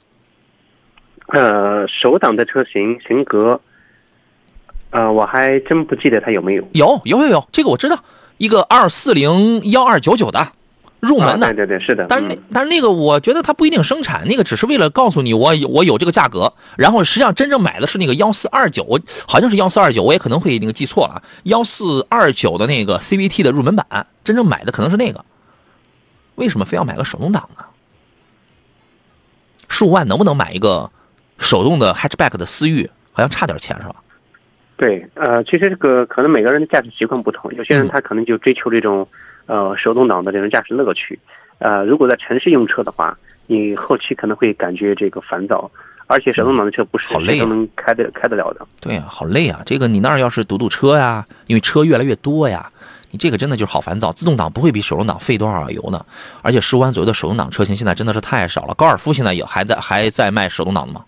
[1.29, 3.59] 呃，手挡的车型型格，
[4.93, 6.65] 呃，我还真不记得它有没有。
[6.73, 7.99] 有有有有，这个我知道，
[8.39, 10.47] 一个二四零幺二九九的。
[11.01, 12.07] 入门的，对对对，是的。
[12.09, 16.53] 但是那但是那个，我觉得它不一定生产，那个只是为了告诉你我我有这个价格。
[16.77, 21.21] 然后实际上真正买的是那个幺四二九，好像是幺四二九，我也可能会那个记错了。
[21.43, 25.25] 幺四二九的那个 CVT 的入门版，真正买的可能是那个。
[26.37, 27.65] 为什么非要买个手动挡呢？
[29.69, 30.89] 十五万能不能买一个
[31.37, 32.89] 手动的 Hatchback 的思域？
[33.11, 33.97] 好像差点钱是吧？
[34.83, 39.07] 对，呃，其实这个可能每个人的驾驶习惯不同，有些人他可能就追求这种。
[39.47, 41.19] 呃，手动挡的这种驾驶乐趣，
[41.59, 43.19] 呃，如果在城市用车的话，
[43.49, 45.69] 你后期可能会感觉这个烦躁，
[46.07, 48.65] 而且手动挡的车不是谁都能开得开得了的。
[48.81, 49.61] 对呀，好累啊！
[49.67, 52.71] 这个你那儿要是堵堵车呀，因为车越来越多呀，
[53.11, 54.13] 你这个真的就是好烦躁。
[54.13, 56.07] 自动挡不会比手动挡费多少油呢，
[56.41, 58.75] 而且十五万左右的手动挡车型现在真的是太少了。
[58.75, 61.05] 高尔夫现在也还在还在卖手动挡的吗？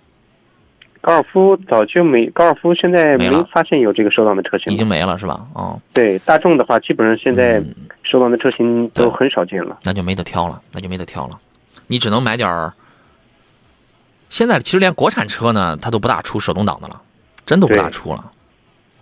[1.05, 5.47] 高尔夫早就没，高尔夫现在没发现有这个手挡的车型，已经没了是吧？
[5.53, 7.63] 哦，对，大众的话，基本上现在
[8.03, 11.39] 手挡的车型都很少见了，那就没得挑了，那就没得挑了，
[11.89, 12.73] 你只能买点儿。
[14.31, 16.99] 现在其实连国产车呢，它都不大出手动挡的了，
[17.45, 18.25] 真都不大出了，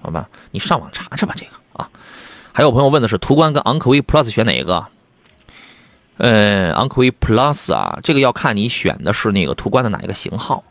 [0.00, 0.28] 好吧？
[0.50, 1.88] 你上网查查吧，这个啊。
[2.52, 4.84] 还有朋友问的是途观跟昂科威 Plus 选哪个？
[6.16, 10.64] 呃，昂科威 Plus 啊，这个要看你选的是那个途观的哪一个型号。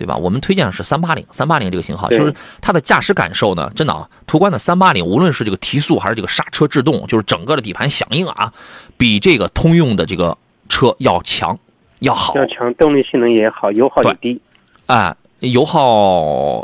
[0.00, 0.16] 对吧？
[0.16, 8.50] 我们推荐的是三八零，三八零这个型号，就是它的驾驶感受呢，真的啊，途观的三八零，无论是这个提速还是这个刹车制动，就是整个的底盘响应啊，
[8.96, 10.38] 比这个通用的这个
[10.70, 11.58] 车要强，
[11.98, 14.40] 要好，要强，动力性能也好，油耗也低，
[14.86, 15.82] 啊，油耗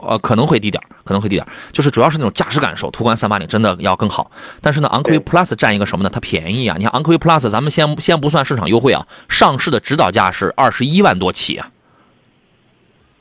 [0.06, 4.30] 呃可能会低点，可能会低点，就是主要是那种驾驶感受，途观三八零真的要更好。
[4.62, 6.10] 但是呢，昂科威 Plus 占一个什么呢？
[6.10, 6.76] 它便宜啊！
[6.78, 11.68] 你看昂科威 Plus，咱们先先不算市场优惠啊，上市的指导价是二十一万多起啊。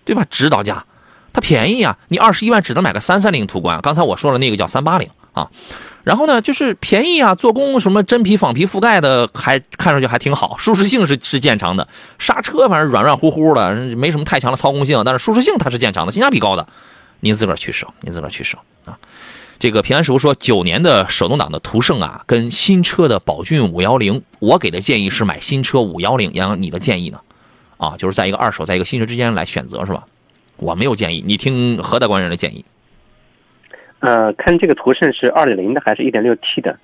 [0.05, 0.25] 对吧？
[0.29, 0.85] 指导价，
[1.33, 1.97] 它便宜啊！
[2.07, 5.49] 你二十一万只能买个三三零途观，刚才我说了那个叫三八零啊。
[6.03, 11.87] 然后呢，就是便宜啊，做工什么真皮、仿皮覆盖的，还看上去还挺好，舒适性是是见长的。
[12.19, 16.67] 刹车反正软软乎乎的，没什么太强的操控性，但是舒适性它是见长的，性价比高的。
[17.21, 18.95] 您自个儿取舍，您自个儿取舍啊。
[19.57, 26.31] 这个平安师傅说，九年的手动挡的途胜啊，跟新车的宝骏五幺零，我给的建议是买新车五幺零。
[26.33, 27.19] 杨洋，你的建议呢？
[27.77, 30.05] 啊，就是在一个二手，在一个新车之间来选择，是吧？
[30.57, 32.63] 我没有建议，你听何大官人的建议。
[33.99, 36.77] 呃，看这个途胜是二点零的还是一点六 T 的？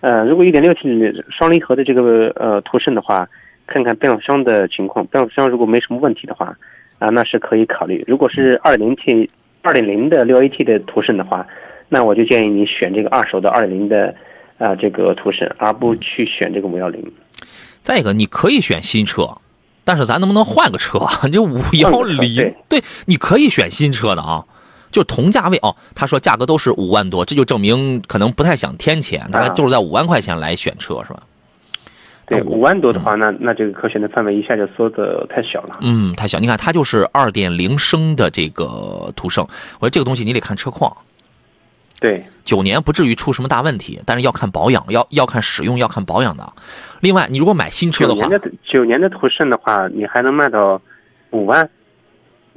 [0.00, 0.88] 呃，如果一点六 T
[1.28, 3.28] 双离合的这个呃途胜的话，
[3.66, 6.56] 看看变速箱的情况，变速箱如果没什么问题的话，
[6.98, 8.02] 啊，那是可以考虑。
[8.06, 9.28] 如果是二点零 T、
[9.60, 11.46] 二点零的六 AT 的途胜的话，
[11.88, 14.14] 那我就建议你选这个二手的二点零的
[14.56, 17.02] 啊这个途胜，而不去选这个五幺零。
[17.82, 19.28] 再一个，你可以选新车。
[19.88, 20.98] 但是咱能不能换个车？
[21.32, 24.44] 这五幺零，对，你可以选新车的啊，
[24.92, 25.74] 就同价位哦。
[25.94, 31.22] 他说价格都是五万多，这就证明可能不太想添钱，大概就是在五万块钱来选车是吧？
[32.26, 35.78] 对，五万多的话，那那这个可选的范围一下就缩的太小了。
[35.80, 36.38] 嗯，太小。
[36.38, 39.42] 你看，它就是二点零升的这个途胜，
[39.80, 40.94] 我说这个东西你得看车况。
[42.00, 46.52] 对，九年不至于出什么大问题，但是要看保养，要要看使用，要看保养的。
[47.00, 50.80] 另外，你如果买新车的话，九年的九年的途胜的话，你还能卖到
[51.30, 51.68] 五万，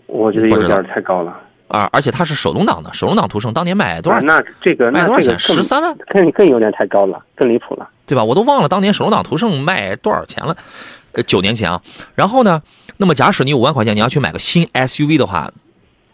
[0.05, 1.35] 我觉得有点太高了
[1.69, 1.89] 啊！
[1.91, 4.19] 而且它是手动挡的，手动挡途胜当年卖多少？
[4.21, 5.39] 那这个卖多少钱？
[5.39, 8.23] 十三万，更更有点太高了，更离谱了，对吧？
[8.23, 10.55] 我都忘了当年手动挡途胜卖多少钱了，
[11.13, 11.81] 呃，九年前啊。
[12.13, 12.61] 然后呢，
[12.97, 15.51] 那么假使你五万块钱你要去买个新 SUV 的话。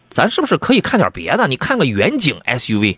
[0.09, 1.47] 咱是不是可以看点别的？
[1.47, 2.97] 你看个远景 SUV，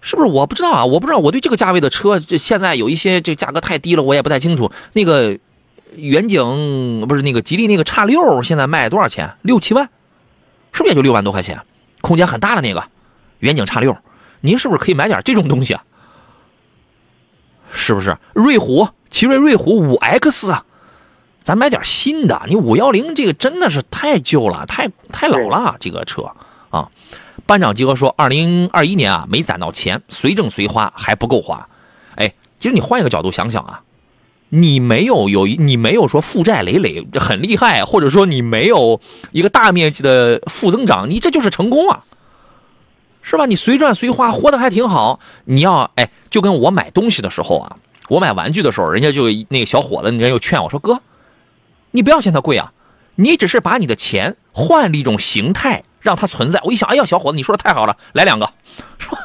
[0.00, 0.28] 是不是？
[0.28, 1.18] 我不知道啊，我不知道。
[1.18, 4.70] 我对这个价位的车，这现在有一些这价格太低了，我也不太清楚。
[4.92, 5.38] 那个
[5.96, 9.34] 远景不是那个吉利那个叉六，现在卖多少钱？
[9.42, 9.88] 六七万，
[10.72, 11.60] 是不是也就六万多块钱？
[12.00, 12.84] 空间很大的那个
[13.38, 13.96] 远景叉六，
[14.40, 15.84] 您是不是可以买点这种东西啊？
[17.72, 18.16] 是不是？
[18.34, 20.64] 瑞虎，奇瑞瑞虎五 X 啊，
[21.44, 22.42] 咱买点新的。
[22.48, 26.32] 你五幺零这个真的是太旧了，太太老了，这个车
[26.70, 26.88] 啊。
[27.46, 31.68] 班长集合说，二零二一年啊没攒到钱，随挣随花还不够花。
[32.16, 33.82] 哎，其实你换一个角度想想啊。
[34.50, 39.00] 你没有有你没有说负债累累很厉害，或者说你没有
[39.32, 42.04] 一个大面积的负增长，你这就是成功啊，
[43.20, 43.46] 是吧？
[43.46, 45.18] 你随赚随花，活得还挺好。
[45.46, 47.76] 你要哎，就跟我买东西的时候啊，
[48.08, 51.00] 我买玩具的时候，人家就那个小伙子，人家又劝我说：“哥，
[51.94, 52.72] 你不要嫌它贵啊，
[53.14, 58.50] 你只是把你的钱换了一种形态，让它存在。”我一想，哎呀，小伙子，你说的太好了，来两个，
[58.98, 59.18] 是 吧？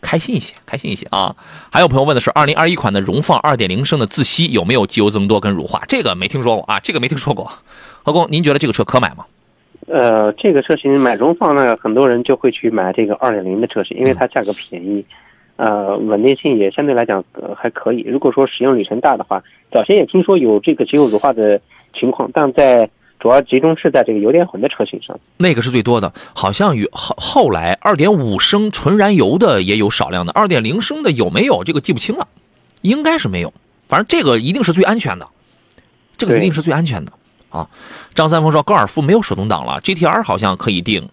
[0.00, 1.36] 开心一些，开心一些啊！
[1.70, 5.82] 还有朋友问的是，二零二一款的荣放二点零升的自吸有没有机油增多跟乳化？
[5.86, 7.52] 这个没听说过啊，这个没听说过。
[8.02, 9.26] 何工，您觉得这个车可买吗？
[9.86, 15.04] 呃，这个车型买荣放呢，很多人就会去买这个二点零的车型，因为它价格便宜，
[15.60, 18.00] 呃，稳定性也相对来讲呃还可以。
[18.00, 21.60] 如果说使用里程大的话，早先也听说有这个机油乳化的
[21.92, 22.88] 情况，但在
[23.18, 32.26] 主要集中是在这个油电混的车型上，那个是最多的，好像与后后来二点五升纯燃油的也有少量的，二点零升的有没有这个记不清了，
[32.80, 33.52] 应该是没有，
[33.86, 35.28] 反正这个一定是最安全的，
[36.16, 37.12] 这个一定是最安全的
[37.50, 37.68] 啊。
[38.14, 41.06] 张三丰说高尔夫没有手动挡了，GTR 好像可以定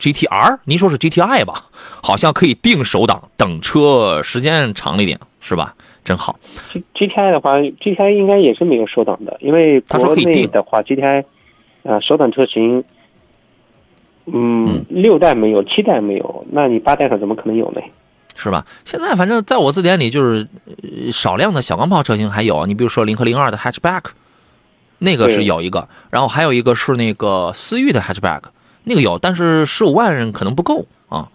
[0.00, 1.66] ，GTR 您说是 GTI 吧？
[2.02, 5.74] 好像可以定手挡，等车时间长了一点是吧？
[6.02, 6.40] 真好。
[6.94, 11.24] GTI 的话，GTI 应该也是没有手挡的，因为国内的话，GTI。
[11.82, 12.84] 啊，手挡车型，
[14.26, 17.80] 嗯，六代没有，七代没有，那你八代上怎么可能有呢？
[18.36, 18.66] 是吧？
[18.84, 20.46] 现在反正在我字典里就是
[21.10, 24.02] 少量的小钢炮车型还有，你比如说领克零二的 hatchback，
[24.98, 28.42] 那个是有一个，然后还有一个是那个思域的 hatchback，
[28.84, 31.28] 那个有，但是十五万可能不够啊。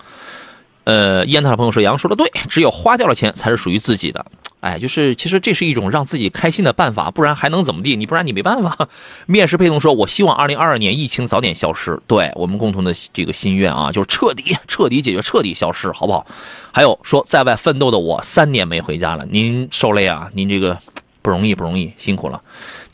[0.84, 4.24] 呃，烟台的朋友说杨说的对，只有花掉了钱才是属于自己的。
[4.60, 7.96] 哎，就是其实这是一种让自己开心的办法，不然还能怎么地？
[7.96, 8.88] 你不然你没办法。
[9.28, 16.26] 面试配动说：“我希望二零二二年疫情早点消失。”对我们共同的这个心愿啊，就是彻底、彻底解决、彻底消失，好不好？
[16.72, 20.32] 还有说在外奋斗的我三年没回家了，您受累啊！
[20.34, 20.78] 您这个
[21.22, 22.42] 不容易，不容易，辛苦了。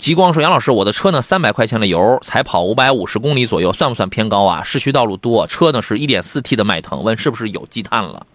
[0.01, 4.63] 极光说：“杨老师，我的车呢，三百块钱的油才跑五百五十公里左右，算不算偏高啊？
[4.63, 8.25] 市区道路多，车呢是一点四 T 的迈腾，问是不是有积碳了？”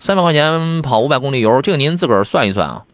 [0.00, 2.84] 三百块钱跑五百公里油，这个您自个儿算一算啊。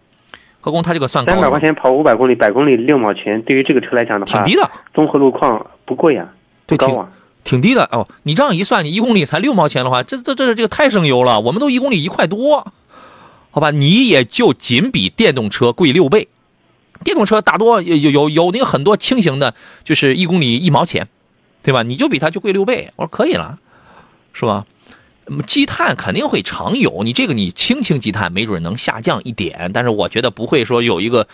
[0.60, 4.68] 何工，他这个算高三百块钱跑五百公里，百公里六毛钱，对于这个车来讲的话，挺低的。
[4.92, 6.28] 综合路况不贵呀，
[6.66, 7.06] 对，挺
[7.44, 8.08] 挺低的哦。
[8.24, 11.38] 你这样一算，你一公里才六毛钱的话，这这这这个太省油了。
[11.38, 12.66] 我们都一公里一块多，
[13.52, 13.70] 好吧？
[13.70, 16.26] 你也就仅比电动车贵六倍。
[17.04, 21.08] 电动车大多有有有那个很多轻型的，就是一公里一毛钱，
[21.62, 21.82] 对吧？
[21.82, 22.90] 你就比它就贵六倍。
[22.96, 23.58] 我说可以了，
[24.32, 24.66] 是吧？
[25.46, 31.26] 积碳肯定会常有，你这个你轻轻积碳，没准能下降一点，但是我觉得不会说有一个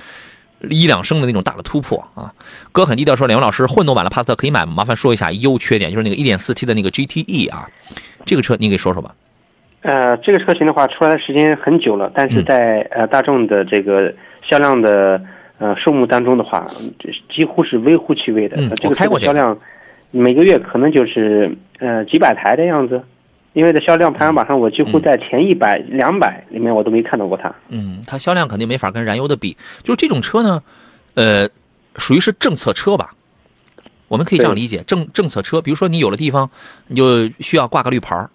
[0.69, 2.31] 一两升的那种大的突破啊。
[2.73, 4.73] 哥很低调说，两位老师，混动版的帕萨特可以买吗？
[4.77, 7.67] 麻烦说一下优缺点，就是那个 1.4T 的那个 GTE 啊，
[8.27, 9.15] 这个车你给说说吧。
[9.81, 14.13] 呃，这个车型的话，出来的时间很久了，但是在呃大众的这个
[14.47, 15.19] 销量的
[15.59, 16.67] 呃数目当中的话，
[17.35, 18.57] 几乎是微乎其微的。
[18.59, 19.59] 嗯，这个车销量
[20.11, 23.03] 每个月可能就是呃几百台的样子。
[23.53, 27.51] 因为在销量排行榜上，我几乎在前一百、两百里面，我都没看到过它。
[27.71, 29.57] 嗯，它销量肯定没法跟燃油的比。
[29.83, 30.63] 就是这种车呢，
[31.15, 31.49] 呃，
[31.97, 33.13] 属于是政策车吧？
[34.09, 35.63] 我们可以这样理解，政政策车。
[35.63, 36.51] 比如说你有的地方
[36.89, 38.29] 你就需要挂个绿牌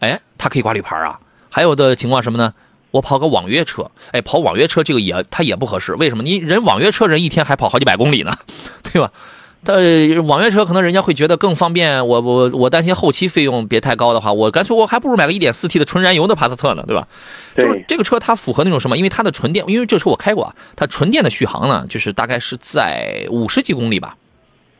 [0.00, 1.18] 哎，它可以挂绿牌啊。
[1.50, 2.52] 还有的情况什么呢？
[2.90, 5.94] 我跑个网约车，哎，跑网约车这个也它也不合适。
[5.94, 6.22] 为什么？
[6.22, 8.32] 你人网约车人一天还跑好几百公里呢，
[8.82, 9.10] 对吧？
[9.64, 9.74] 他
[10.22, 17.08] 网约车可能人家会觉得更方便，我我我担心后期费用别太高的话，我干脆我还不如买个一点四 T 的纯燃油的帕萨特呢，对吧？
[17.56, 18.96] 就是这个车它符合那种什么？
[18.96, 24.16] 因为它的纯电，因为这车我开过啊，它纯电的续航呢，就是大概是在五十几公里吧，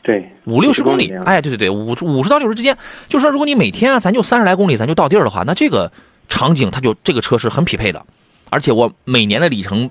[0.02, 2.78] 对，五六十公里，哎，对对对，五五十到六十之间。
[3.08, 5.90] 就是说，如果你每天啊，咱就三十来公里，咱就到地儿的话，那这个
[6.28, 8.04] 场景它就这个车是很匹配的，
[8.50, 9.90] 而且我每年的里程。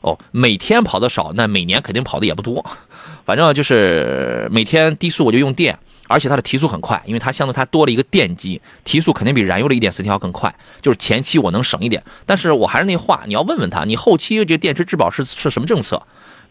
[0.00, 2.62] 哦，每天跑的少，那每年肯定跑的也不多。
[3.24, 5.78] 反正就是每天低速我就用电，
[6.08, 10.54] 而且它的提速很快，因为它相对它多了一个电机，提速肯定比燃油的一点四 T 要更快。
[10.82, 16.02] 就是前期我能省一点，但是我还是那话，你要问问他，你后期这电池质保是是什么政策，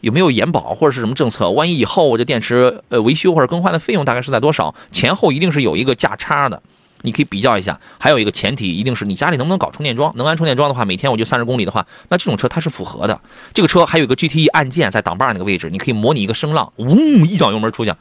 [0.02, 1.52] 有没有延保或者是什么政策？
[1.52, 4.74] 万一以后我这电池呃维修或者更换的费用大概是在多少？
[4.92, 6.60] 前后一定是有一个价差的。
[7.04, 7.80] 你可以比较一下。
[8.00, 10.12] 还有一个前提，一定是你家里能不能搞充电桩？
[10.18, 13.22] 能安充电桩的话，每天我就三十公里的话，那这种车它是符合的。
[13.54, 16.98] 这个车还有一个 GTE 按键在挡把那个位置，你可以模拟一个声浪，嗡，
[17.28, 17.94] 一脚油门出去。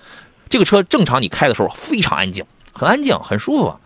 [0.48, 3.76] 这个车正常你开的时候非常安静，很安静，很舒服。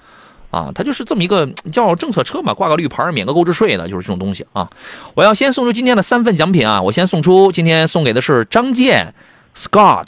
[0.53, 4.71] 啊，它就是这么一个叫政策车嘛，挂个绿牌免个购置税的，就是这种东西啊。
[5.15, 9.13] 我要先送出今天的三份奖品啊，我先送出今天送给的是张健、
[9.55, 10.07] Scott，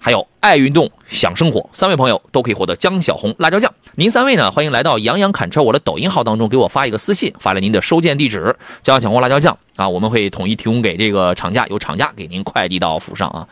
[0.00, 3.72] 还有爱运动享生活三位朋友都可以获得江小红辣椒酱。
[3.96, 13.46] 您三位呢，欢迎来到杨洋侃车我的抖音号当中给我发一个私信，发来您的收件地址，江小红辣椒酱啊，我们会统一提供给这个厂家，由厂家给您快递到府上啊。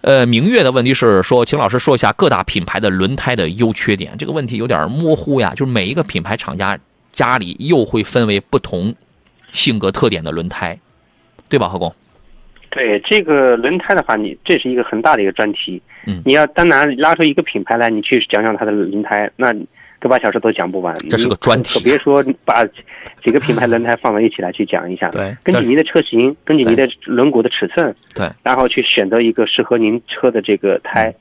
[0.00, 4.16] 呃，明月的问题是说，请老师说一下各大品牌的轮胎的优缺点。
[4.18, 6.76] 这个问题有点模糊呀，就是每一个品牌厂家
[7.12, 8.92] 家里又会分为不同
[9.52, 10.78] 性格特点的轮胎，
[11.48, 11.94] 对吧，何工？
[12.70, 15.80] 对这个轮胎的话，你这是一个很大的一个专题。
[16.06, 19.54] 嗯，你要单拿拉出一个品牌来，你去讲讲它的轮胎，那。
[20.00, 22.64] 个把小时都讲不完，这是个专题，可别说把
[23.24, 25.08] 几个品牌轮胎放到一起来去讲一下。
[25.10, 31.12] 对，根据您的车型，根据您的轮毂的尺寸，对，然后去选择一个适合您车的这个胎。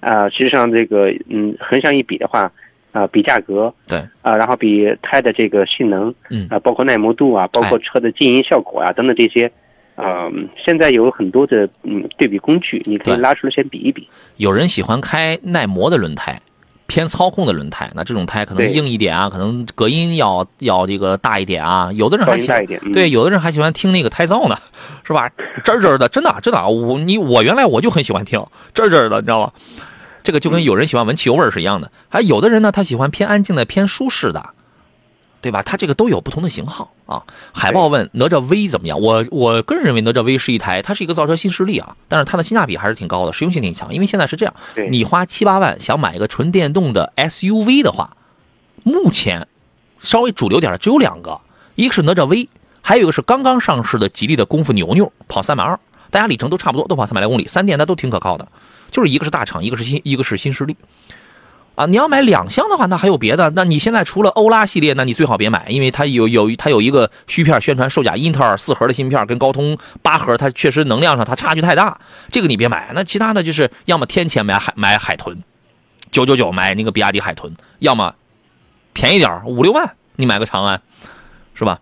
[0.00, 2.52] 啊，实际上这个嗯，横向一比的话，
[2.92, 9.50] 啊，比价格，对，啊，然后比胎的这个性能，嗯，啊，包括耐磨度啊，包括车的静音效果啊等等这些，
[9.96, 10.30] 啊，
[10.64, 14.08] 现在有很多的嗯对比工具，你可以拉出来先比一比。
[14.36, 16.40] 有人喜欢开耐磨的轮胎。
[16.88, 21.90] 偏操控的轮胎，那这种胎可能硬一点啊，可能隔音要要这个大一点啊。
[21.92, 24.56] 有的人还喜欢对，有的人还喜欢听那个胎噪呢，
[25.02, 25.28] 是吧？
[25.64, 28.38] 吱吱的，真的真的，我你我原来我就很喜欢听
[28.72, 29.52] 吱吱的，你知道吗？
[30.22, 31.90] 这个就跟有人喜欢闻汽油味是一样的。
[32.08, 34.50] 还有的人呢，他喜欢偏安静的、偏舒适的。
[35.40, 35.62] 对吧？
[35.62, 37.22] 它这个都有不同的型号啊。
[37.52, 39.00] 海豹问哪吒 V 怎么样？
[39.00, 41.96] 我我个人认为哪吒 V 是一台，它是一个造车新势力啊。
[42.08, 43.94] 但是它的性价比还是挺高的，实用性挺强。
[43.94, 44.54] 因为现在是这样，
[44.90, 48.16] 你花七八万想买一个纯电动的 SUV 的话，
[48.82, 49.46] 目前
[50.00, 51.40] 稍微主流点的只有两个，
[51.74, 52.48] 一个是哪吒 V，
[52.80, 55.78] 还有一个是刚刚上市的吉利的功夫牛牛，跑三百二，
[56.10, 58.48] 大家里程都差不多，都跑三百来公里，三电它都挺可靠的。
[58.90, 60.76] 就是一个是大厂，一个是新，一个是新势力。
[61.76, 63.50] 啊，你要买两厢的话，那还有别的。
[63.54, 72.00] 那你现在除了欧拉系列，那你最好别买，因为它有有它有一个虚片宣传售价，英特尔四核的芯片跟高通八核，它确实能量上它差距太大，
[72.32, 72.90] 这个你别买。
[72.94, 75.36] 那其他的就是要么天钱买海买海豚，
[76.10, 78.14] 九九九买那个比亚迪海豚，要么
[78.94, 80.80] 便宜点五六万你买个长安，
[81.54, 81.78] 是吧？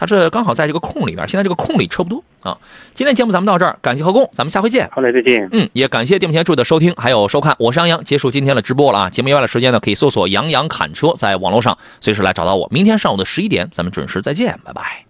[0.00, 2.56] 它这刚好在这个空里边，现在这个空里车不多啊。
[2.94, 4.88] 今天节目咱们到这儿，感谢何工，咱们下回见。
[4.92, 5.46] 好嘞，再见。
[5.52, 9.10] 嗯，也感谢电幕前诸位的收听还有收看，我是杨洋，结束今天的直播了啊。
[9.10, 12.66] 节目以外的时间呢，可以搜索“杨洋侃车”在网络上随时来找到我。
[12.70, 15.09] 明天上午的十一点，咱们准时再见，拜拜。